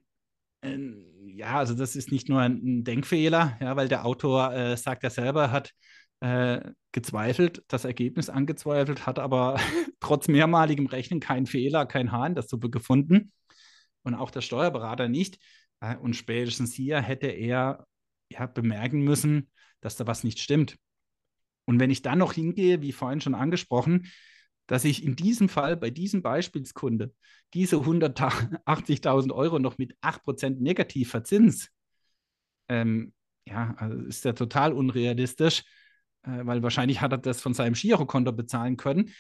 [0.62, 0.78] äh,
[1.26, 5.10] ja, also das ist nicht nur ein Denkfehler, ja, weil der Autor äh, sagt ja
[5.10, 5.72] selber, hat
[6.20, 6.60] äh,
[6.92, 9.58] gezweifelt, das Ergebnis angezweifelt, hat aber
[10.00, 13.32] trotz mehrmaligem Rechnen keinen Fehler, kein Haar in der Suppe gefunden
[14.02, 15.38] und auch der Steuerberater nicht.
[15.80, 17.86] Äh, und spätestens hier hätte er
[18.30, 20.76] ja, bemerken müssen, dass da was nicht stimmt.
[21.64, 24.06] Und wenn ich dann noch hingehe, wie vorhin schon angesprochen,
[24.66, 27.12] dass ich in diesem Fall bei diesem Beispielskunde
[27.54, 31.68] diese 180.000 Euro noch mit 8% negativ verzins,
[32.68, 33.12] ähm,
[33.46, 35.64] ja, also ist ja total unrealistisch,
[36.22, 39.10] äh, weil wahrscheinlich hat er das von seinem Girokonto bezahlen können.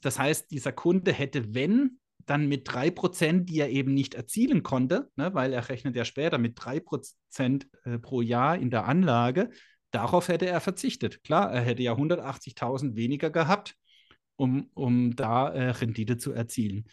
[0.00, 5.10] Das heißt, dieser Kunde hätte, wenn, dann mit 3%, die er eben nicht erzielen konnte,
[5.16, 9.50] ne, weil er rechnet ja später mit 3% äh, pro Jahr in der Anlage,
[9.90, 11.22] darauf hätte er verzichtet.
[11.22, 13.76] Klar, er hätte ja 180.000 weniger gehabt
[14.36, 16.84] um, um da äh, Rendite zu erzielen.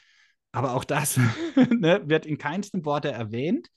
[0.51, 1.17] Aber auch das
[1.55, 3.69] ne, wird in keinstem Worte erwähnt.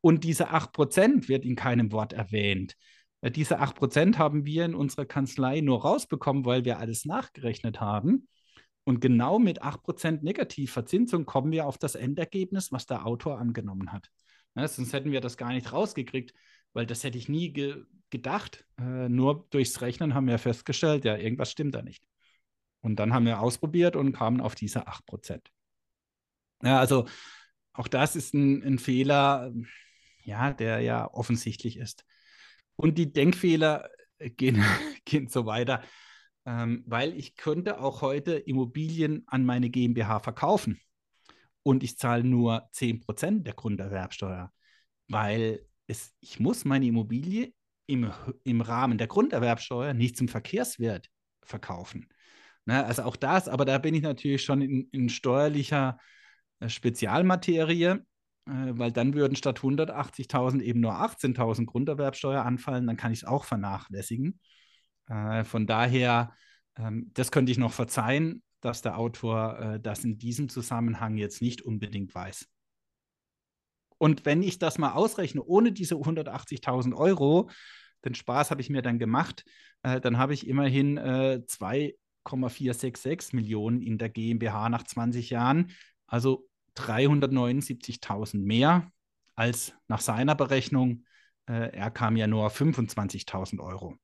[0.00, 2.76] Und diese 8% wird in keinem Wort erwähnt.
[3.20, 8.28] Äh, diese 8% haben wir in unserer Kanzlei nur rausbekommen, weil wir alles nachgerechnet haben.
[8.84, 14.08] Und genau mit 8% Negativverzinsung kommen wir auf das Endergebnis, was der Autor angenommen hat.
[14.54, 16.32] Ne, sonst hätten wir das gar nicht rausgekriegt.
[16.74, 18.64] weil das hätte ich nie ge gedacht.
[18.78, 22.02] Äh, nur durchs Rechnen haben wir festgestellt, ja, irgendwas stimmt da nicht.
[22.80, 25.50] Und dann haben wir ausprobiert und kamen auf diese 8%.
[26.62, 27.06] Ja, also
[27.72, 29.52] auch das ist ein, ein Fehler,
[30.24, 32.04] ja, der ja offensichtlich ist.
[32.76, 34.64] Und die Denkfehler gehen,
[35.04, 35.82] gehen so weiter,
[36.46, 40.80] ähm, weil ich könnte auch heute Immobilien an meine GmbH verkaufen
[41.62, 44.52] und ich zahle nur 10% der Grunderwerbsteuer,
[45.08, 47.52] weil es, ich muss meine Immobilie
[47.86, 48.12] im,
[48.44, 51.10] im Rahmen der Grunderwerbsteuer nicht zum Verkehrswert
[51.42, 52.08] verkaufen.
[52.68, 55.98] Ne, also auch das, aber da bin ich natürlich schon in, in steuerlicher
[56.60, 57.98] äh, Spezialmaterie, äh,
[58.44, 63.46] weil dann würden statt 180.000 eben nur 18.000 Grunderwerbsteuer anfallen, dann kann ich es auch
[63.46, 64.38] vernachlässigen.
[65.08, 66.34] Äh, von daher,
[66.76, 71.40] ähm, das könnte ich noch verzeihen, dass der Autor äh, das in diesem Zusammenhang jetzt
[71.40, 72.50] nicht unbedingt weiß.
[73.96, 77.48] Und wenn ich das mal ausrechne, ohne diese 180.000 Euro,
[78.04, 79.46] den Spaß habe ich mir dann gemacht,
[79.84, 81.46] äh, dann habe ich immerhin äh,
[82.28, 85.72] 2,466 Millionen in der GmbH nach 20 Jahren,
[86.06, 88.90] also 379.000 mehr
[89.34, 91.04] als nach seiner Berechnung.
[91.48, 93.96] Äh, er kam ja nur auf 25.000 Euro.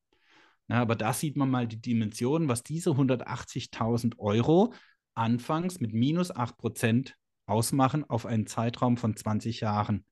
[0.68, 4.72] Ja, aber da sieht man mal die Dimension, was diese 180.000 Euro
[5.14, 7.16] anfangs mit minus 8 Prozent
[7.46, 10.06] ausmachen auf einen Zeitraum von 20 Jahren.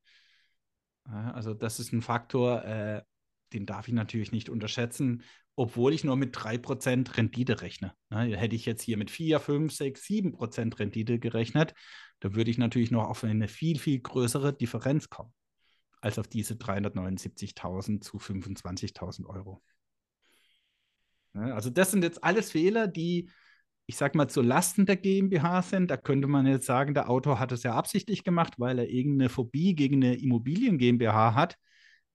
[1.09, 3.03] Ja, also das ist ein Faktor, äh,
[3.53, 5.23] den darf ich natürlich nicht unterschätzen,
[5.55, 7.95] obwohl ich nur mit 3% Rendite rechne.
[8.11, 11.75] Ne, hätte ich jetzt hier mit 4, 5, 6, 7% Rendite gerechnet,
[12.21, 15.33] da würde ich natürlich noch auf eine viel, viel größere Differenz kommen,
[16.01, 19.63] als auf diese 379.000 zu 25.000 Euro.
[21.35, 23.31] Ja, also das sind jetzt alles Fehler, die
[23.87, 25.91] ich sag mal, zu Lasten der GmbH sind.
[25.91, 29.29] Da könnte man jetzt sagen, der Autor hat es ja absichtlich gemacht, weil er irgendeine
[29.29, 31.59] Phobie gegen eine Immobilien GmbH hat.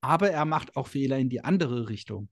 [0.01, 2.29] Aber er macht auch Fehler in die andere Richtung.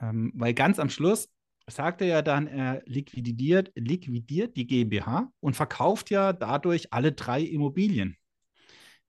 [0.00, 1.28] Ähm, weil ganz am Schluss
[1.68, 7.42] sagt er ja dann, er liquidiert, liquidiert die GmbH und verkauft ja dadurch alle drei
[7.42, 8.16] Immobilien.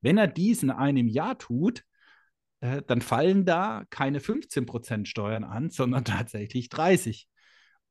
[0.01, 1.83] Wenn er dies in einem Jahr tut,
[2.61, 7.27] äh, dann fallen da keine 15% Steuern an, sondern tatsächlich 30.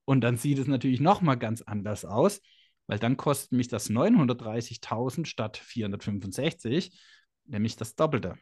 [0.04, 2.40] Und dann sieht es natürlich nochmal ganz anders aus,
[2.86, 6.98] weil dann kostet mich das 930.000 statt 465,
[7.44, 8.38] nämlich das Doppelte.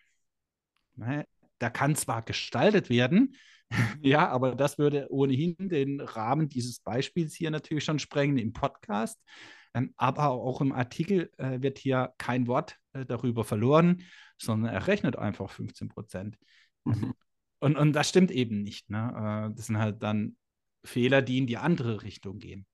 [1.58, 3.36] Da kann zwar gestaltet werden,
[4.02, 9.20] ja, aber das würde ohnehin den Rahmen dieses Beispiels hier natürlich schon sprengen im Podcast.
[9.74, 14.02] Ähm, aber auch im Artikel äh, wird hier kein Wort äh, darüber verloren,
[14.38, 16.38] sondern er rechnet einfach 15 Prozent.
[16.84, 17.14] Mhm.
[17.58, 18.88] Und, und das stimmt eben nicht.
[18.88, 19.50] Ne?
[19.50, 20.36] Äh, das sind halt dann
[20.84, 22.66] Fehler, die in die andere Richtung gehen.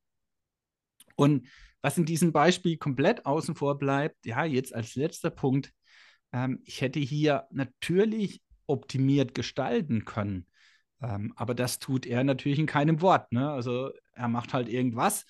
[1.17, 1.49] Und
[1.81, 5.73] was in diesem Beispiel komplett außen vor bleibt, ja, jetzt als letzter Punkt,
[6.33, 8.43] ähm, ich hätte hier natürlich
[8.73, 10.47] optimiert gestalten können.
[11.01, 13.31] Ähm, aber das tut er natürlich in keinem Wort.
[13.33, 13.51] Ne?
[13.51, 15.25] Also er macht halt irgendwas.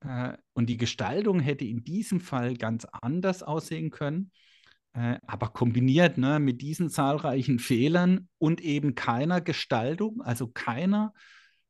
[0.00, 4.30] Äh, und die Gestaltung hätte in diesem Fall ganz anders aussehen können.
[4.92, 11.12] Äh, aber kombiniert ne, mit diesen zahlreichen Fehlern und eben keiner Gestaltung, also keiner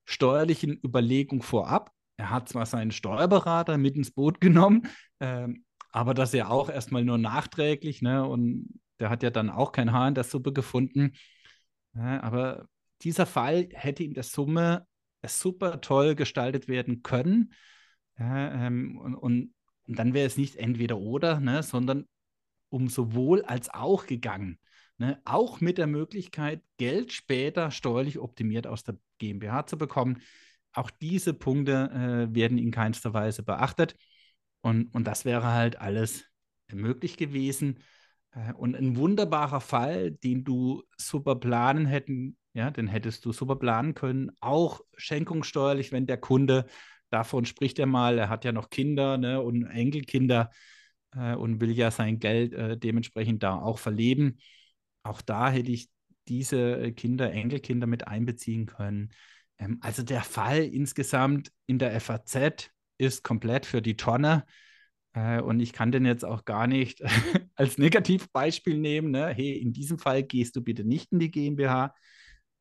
[0.05, 1.91] steuerlichen Überlegung vorab.
[2.17, 4.89] Er hat zwar seinen Steuerberater mit ins Boot genommen,
[5.21, 5.49] äh,
[5.91, 8.27] aber das ja auch erstmal nur nachträglich, ne?
[8.27, 8.69] Und
[8.99, 11.13] der hat ja dann auch kein Haar in der Suppe gefunden.
[11.95, 12.69] Ja, aber
[13.03, 14.87] dieser Fall hätte in der Summe
[15.27, 17.53] super toll gestaltet werden können.
[18.19, 19.55] Ja, ähm, und, und,
[19.87, 22.07] und, dann wäre es nicht entweder oder, ne, sondern
[22.69, 24.59] um sowohl als auch gegangen.
[24.99, 25.21] Ne?
[25.25, 30.23] Auch mit der Möglichkeit, Geld später steuerlich optimiert aus der GmbH zu bekommen.
[30.73, 33.97] Auch diese Punkte äh, werden in keinster Weise beachtet.
[34.61, 36.25] Und, und das wäre halt alles
[36.73, 37.81] möglich gewesen.
[38.35, 43.57] Äh, und ein wunderbarer Fall, den du super planen hätten, ja, den hättest du super
[43.57, 44.31] planen können.
[44.41, 46.67] Auch schenkungssteuerlich, wenn der Kunde,
[47.11, 50.51] davon spricht er mal, er hat ja noch Kinder ne, und Enkelkinder
[51.17, 54.39] äh, und will ja sein Geld äh, dementsprechend da auch verleben
[55.05, 55.91] auch da hätte ich
[56.27, 59.13] diese äh, Kinder, Enkelkinder mit einbeziehen können.
[59.59, 64.47] Ähm, also der Fall insgesamt in der FAZ ist komplett für die Tonne.
[65.15, 67.03] Äh, und ich kann den jetzt auch gar nicht
[67.55, 69.13] als Negativbeispiel nehmen.
[69.13, 69.29] Ne?
[69.29, 71.95] Hey, in diesem Fall gehst du bitte nicht in die GmbH,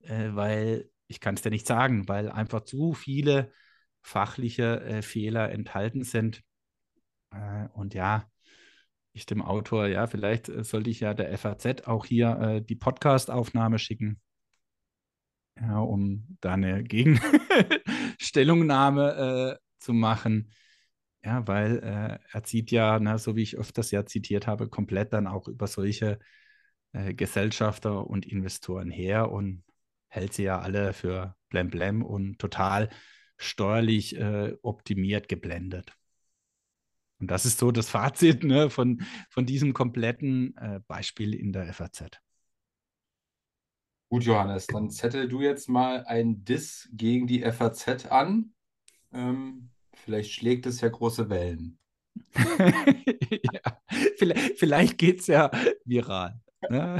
[0.01, 3.51] äh, weil ich kann es dir nicht sagen, weil einfach zu viele
[4.01, 6.41] fachliche äh, Fehler enthalten sind.
[7.73, 8.29] Und ja,
[9.13, 14.21] ich dem Autor, ja, vielleicht sollte ich ja der FAZ auch hier die Podcast-Aufnahme schicken,
[15.59, 20.51] ja, um da eine Gegenstellungnahme zu machen.
[21.25, 25.13] Ja, weil äh, er zieht ja, na, so wie ich öfters ja zitiert habe, komplett
[25.13, 26.19] dann auch über solche
[26.91, 29.63] äh, Gesellschafter und Investoren her und
[30.09, 32.89] hält sie ja alle für blemblem und total
[33.37, 35.95] steuerlich äh, optimiert geblendet.
[37.19, 41.67] Und das ist so das Fazit ne, von, von diesem kompletten äh, Beispiel in der
[41.67, 42.19] FAZ.
[44.09, 48.53] Gut, Johannes, dann zettel du jetzt mal ein Diss gegen die FAZ an.
[49.11, 51.77] Ähm, vielleicht schlägt es ja große Wellen.
[52.35, 53.79] ja,
[54.17, 55.49] vielleicht, vielleicht geht es ja
[55.85, 56.39] viral.
[56.69, 56.97] Ne?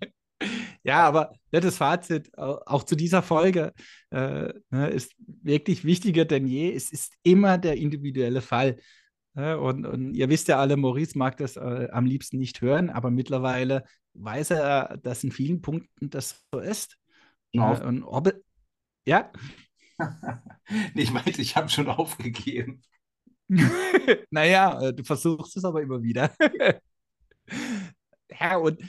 [0.82, 3.72] ja, aber das Fazit auch zu dieser Folge
[4.10, 6.72] äh, ne, ist wirklich wichtiger denn je.
[6.72, 8.78] Es ist immer der individuelle Fall.
[9.34, 9.58] Ne?
[9.58, 13.10] Und, und, ihr wisst ja alle, Maurice mag das äh, am liebsten nicht hören, aber
[13.10, 13.84] mittlerweile
[14.14, 16.96] weiß er, dass in vielen Punkten das so ist.
[17.52, 18.32] Äh, und ob,
[19.06, 19.30] ja.
[20.94, 22.82] Ich meinte, ich habe schon aufgegeben.
[24.30, 26.34] naja, äh, du versuchst es aber immer wieder.
[28.40, 28.82] ja, und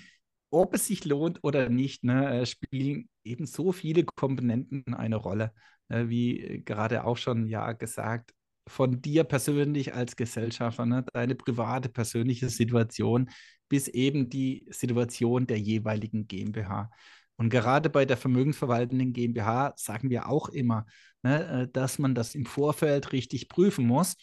[0.49, 5.53] ob es sich lohnt oder nicht, ne, äh, spielen eben so viele Komponenten eine Rolle.
[5.89, 8.33] Ne, wie gerade auch schon ja gesagt,
[8.67, 13.29] von dir persönlich als Gesellschafter, ne, deine private, persönliche Situation
[13.69, 16.89] bis eben die Situation der jeweiligen GmbH.
[17.37, 20.85] Und gerade bei der vermögensverwaltenden GmbH sagen wir auch immer,
[21.21, 24.15] ne, äh, dass man das im Vorfeld richtig prüfen muss.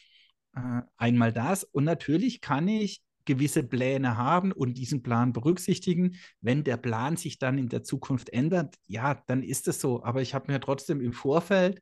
[0.54, 1.64] Äh, einmal das.
[1.64, 6.16] Und natürlich kann ich gewisse Pläne haben und diesen Plan berücksichtigen.
[6.40, 10.02] Wenn der Plan sich dann in der Zukunft ändert, ja, dann ist es so.
[10.04, 11.80] Aber ich habe mir trotzdem im Vorfeld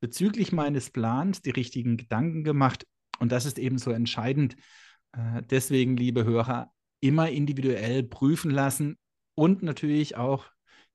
[0.00, 2.86] bezüglich meines Plans die richtigen Gedanken gemacht.
[3.18, 4.56] Und das ist eben so entscheidend.
[5.12, 8.98] Äh, deswegen, liebe Hörer, immer individuell prüfen lassen
[9.34, 10.46] und natürlich auch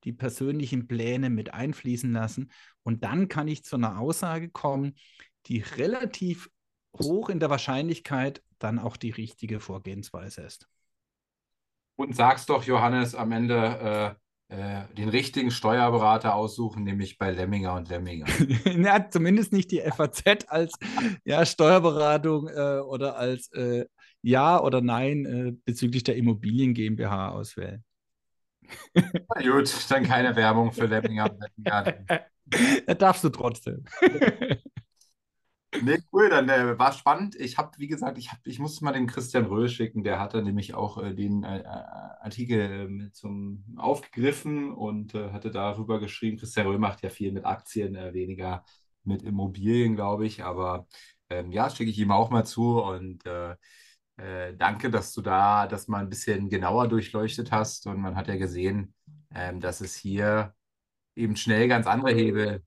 [0.03, 2.51] die persönlichen Pläne mit einfließen lassen.
[2.83, 4.95] Und dann kann ich zu einer Aussage kommen,
[5.47, 6.49] die relativ
[6.97, 10.67] hoch in der Wahrscheinlichkeit dann auch die richtige Vorgehensweise ist.
[11.97, 14.15] Und sagst doch, Johannes, am Ende
[14.49, 18.27] äh, äh, den richtigen Steuerberater aussuchen, nämlich bei Lemminger und Lemminger.
[18.65, 20.73] ja, zumindest nicht die FAZ als
[21.23, 23.85] ja, Steuerberatung äh, oder als äh,
[24.21, 27.83] Ja oder Nein äh, bezüglich der Immobilien GmbH auswählen.
[28.93, 32.05] Na gut, dann keine Werbung für Lemminger und Lemminger.
[32.85, 33.85] Da darfst du trotzdem.
[35.81, 37.35] Nee, cool, dann äh, war spannend.
[37.35, 40.41] Ich habe, wie gesagt, ich, hab, ich musste mal den Christian Röhl schicken, der hatte
[40.41, 46.37] nämlich auch äh, den äh, äh Artikel ähm, zum aufgegriffen und äh, hatte darüber geschrieben.
[46.37, 48.63] Christian Röhl macht ja viel mit Aktien, äh, weniger
[49.03, 50.43] mit Immobilien, glaube ich.
[50.43, 50.87] Aber
[51.29, 53.23] ähm, ja, schicke ich ihm auch mal zu und
[54.17, 57.85] danke, dass du da das mal ein bisschen genauer durchleuchtet hast.
[57.87, 58.93] Und man hat ja gesehen,
[59.35, 60.53] ähm, dass es hier
[61.15, 62.63] eben schnell ganz andere Hebel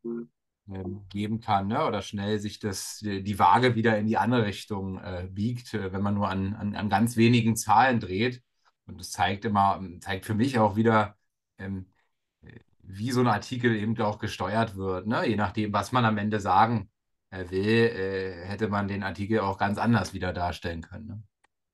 [0.68, 1.86] ähm, geben kann ne?
[1.86, 6.03] oder schnell sich das, die Waage wieder in die andere Richtung äh, biegt, äh, wenn
[6.03, 8.42] man nur an, an, an, ganz wenigen Zahlen dreht.
[8.86, 11.16] Und das zeigt immer, zeigt für mich auch wieder,
[11.59, 11.86] ähm,
[12.82, 15.07] wie so ein Artikel eben auch gesteuert wird.
[15.07, 15.26] Ne?
[15.26, 16.90] Je nachdem, was man am Ende sagen
[17.30, 21.07] äh, will, äh, hätte man den Artikel auch ganz anders wieder darstellen können.
[21.07, 21.22] Ne?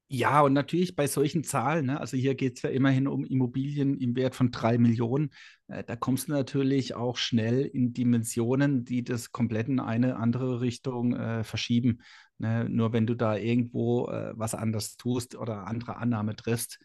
[0.09, 3.99] Ja, und natürlich bei solchen Zahlen, ne, also hier geht es ja immerhin um Immobilien
[3.99, 5.31] im Wert von drei Millionen,
[5.67, 10.61] äh, da kommst du natürlich auch schnell in Dimensionen, die das komplett in eine andere
[10.61, 12.03] Richtung äh, verschieben.
[12.39, 12.69] Ne?
[12.69, 16.79] Nur wenn du da irgendwo äh, was anders tust oder andere Annahme triffst,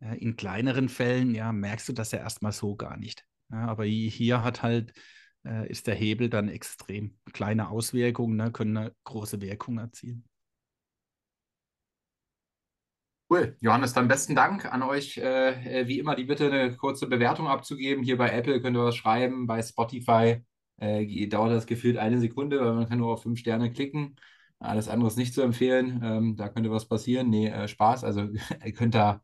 [0.00, 3.24] äh, in kleineren Fällen, ja, merkst du das ja erstmal so gar nicht.
[3.50, 4.92] Ja, aber hier hat halt,
[5.46, 7.16] äh, ist der Hebel dann extrem.
[7.32, 10.24] Kleine Auswirkungen ne, können eine große Wirkung erzielen.
[13.34, 13.56] Cool.
[13.60, 15.18] Johannes, dann besten Dank an euch.
[15.18, 18.04] Äh, äh, wie immer, die Bitte eine kurze Bewertung abzugeben.
[18.04, 20.44] Hier bei Apple könnt ihr was schreiben, bei Spotify
[20.76, 24.14] äh, dauert das gefühlt eine Sekunde, weil man kann nur auf fünf Sterne klicken.
[24.60, 26.00] Alles andere ist nicht zu empfehlen.
[26.04, 27.28] Ähm, da könnte was passieren.
[27.28, 28.04] Nee, äh, Spaß.
[28.04, 28.28] Also
[28.76, 29.20] könnt da,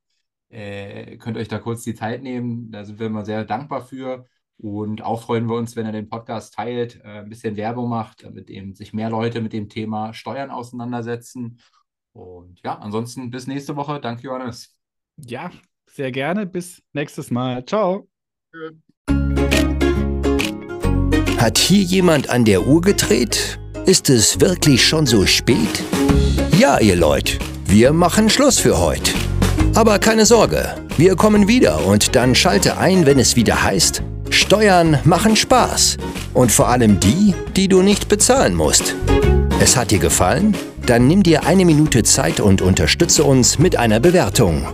[0.49, 2.73] äh, könnt euch da kurz die Zeit nehmen.
[2.73, 4.27] Da sind wir immer sehr dankbar für.
[4.57, 8.25] Und auch freuen wir uns, wenn ihr den Podcast teilt, äh, ein bisschen Werbung macht,
[8.25, 11.61] damit eben sich mehr Leute mit dem Thema Steuern auseinandersetzen.
[12.21, 13.99] Und ja, ansonsten bis nächste Woche.
[13.99, 14.77] Danke, Johannes.
[15.17, 15.51] Ja,
[15.91, 16.45] sehr gerne.
[16.47, 17.65] Bis nächstes Mal.
[17.65, 18.09] Ciao.
[21.39, 23.59] Hat hier jemand an der Uhr gedreht?
[23.87, 25.83] Ist es wirklich schon so spät?
[26.59, 29.13] Ja, ihr Leute, wir machen Schluss für heute.
[29.75, 34.99] Aber keine Sorge, wir kommen wieder und dann schalte ein, wenn es wieder heißt, Steuern
[35.05, 35.97] machen Spaß.
[36.35, 38.95] Und vor allem die, die du nicht bezahlen musst.
[39.59, 40.55] Es hat dir gefallen?
[40.91, 44.67] Dann nimm dir eine Minute Zeit und unterstütze uns mit einer Bewertung.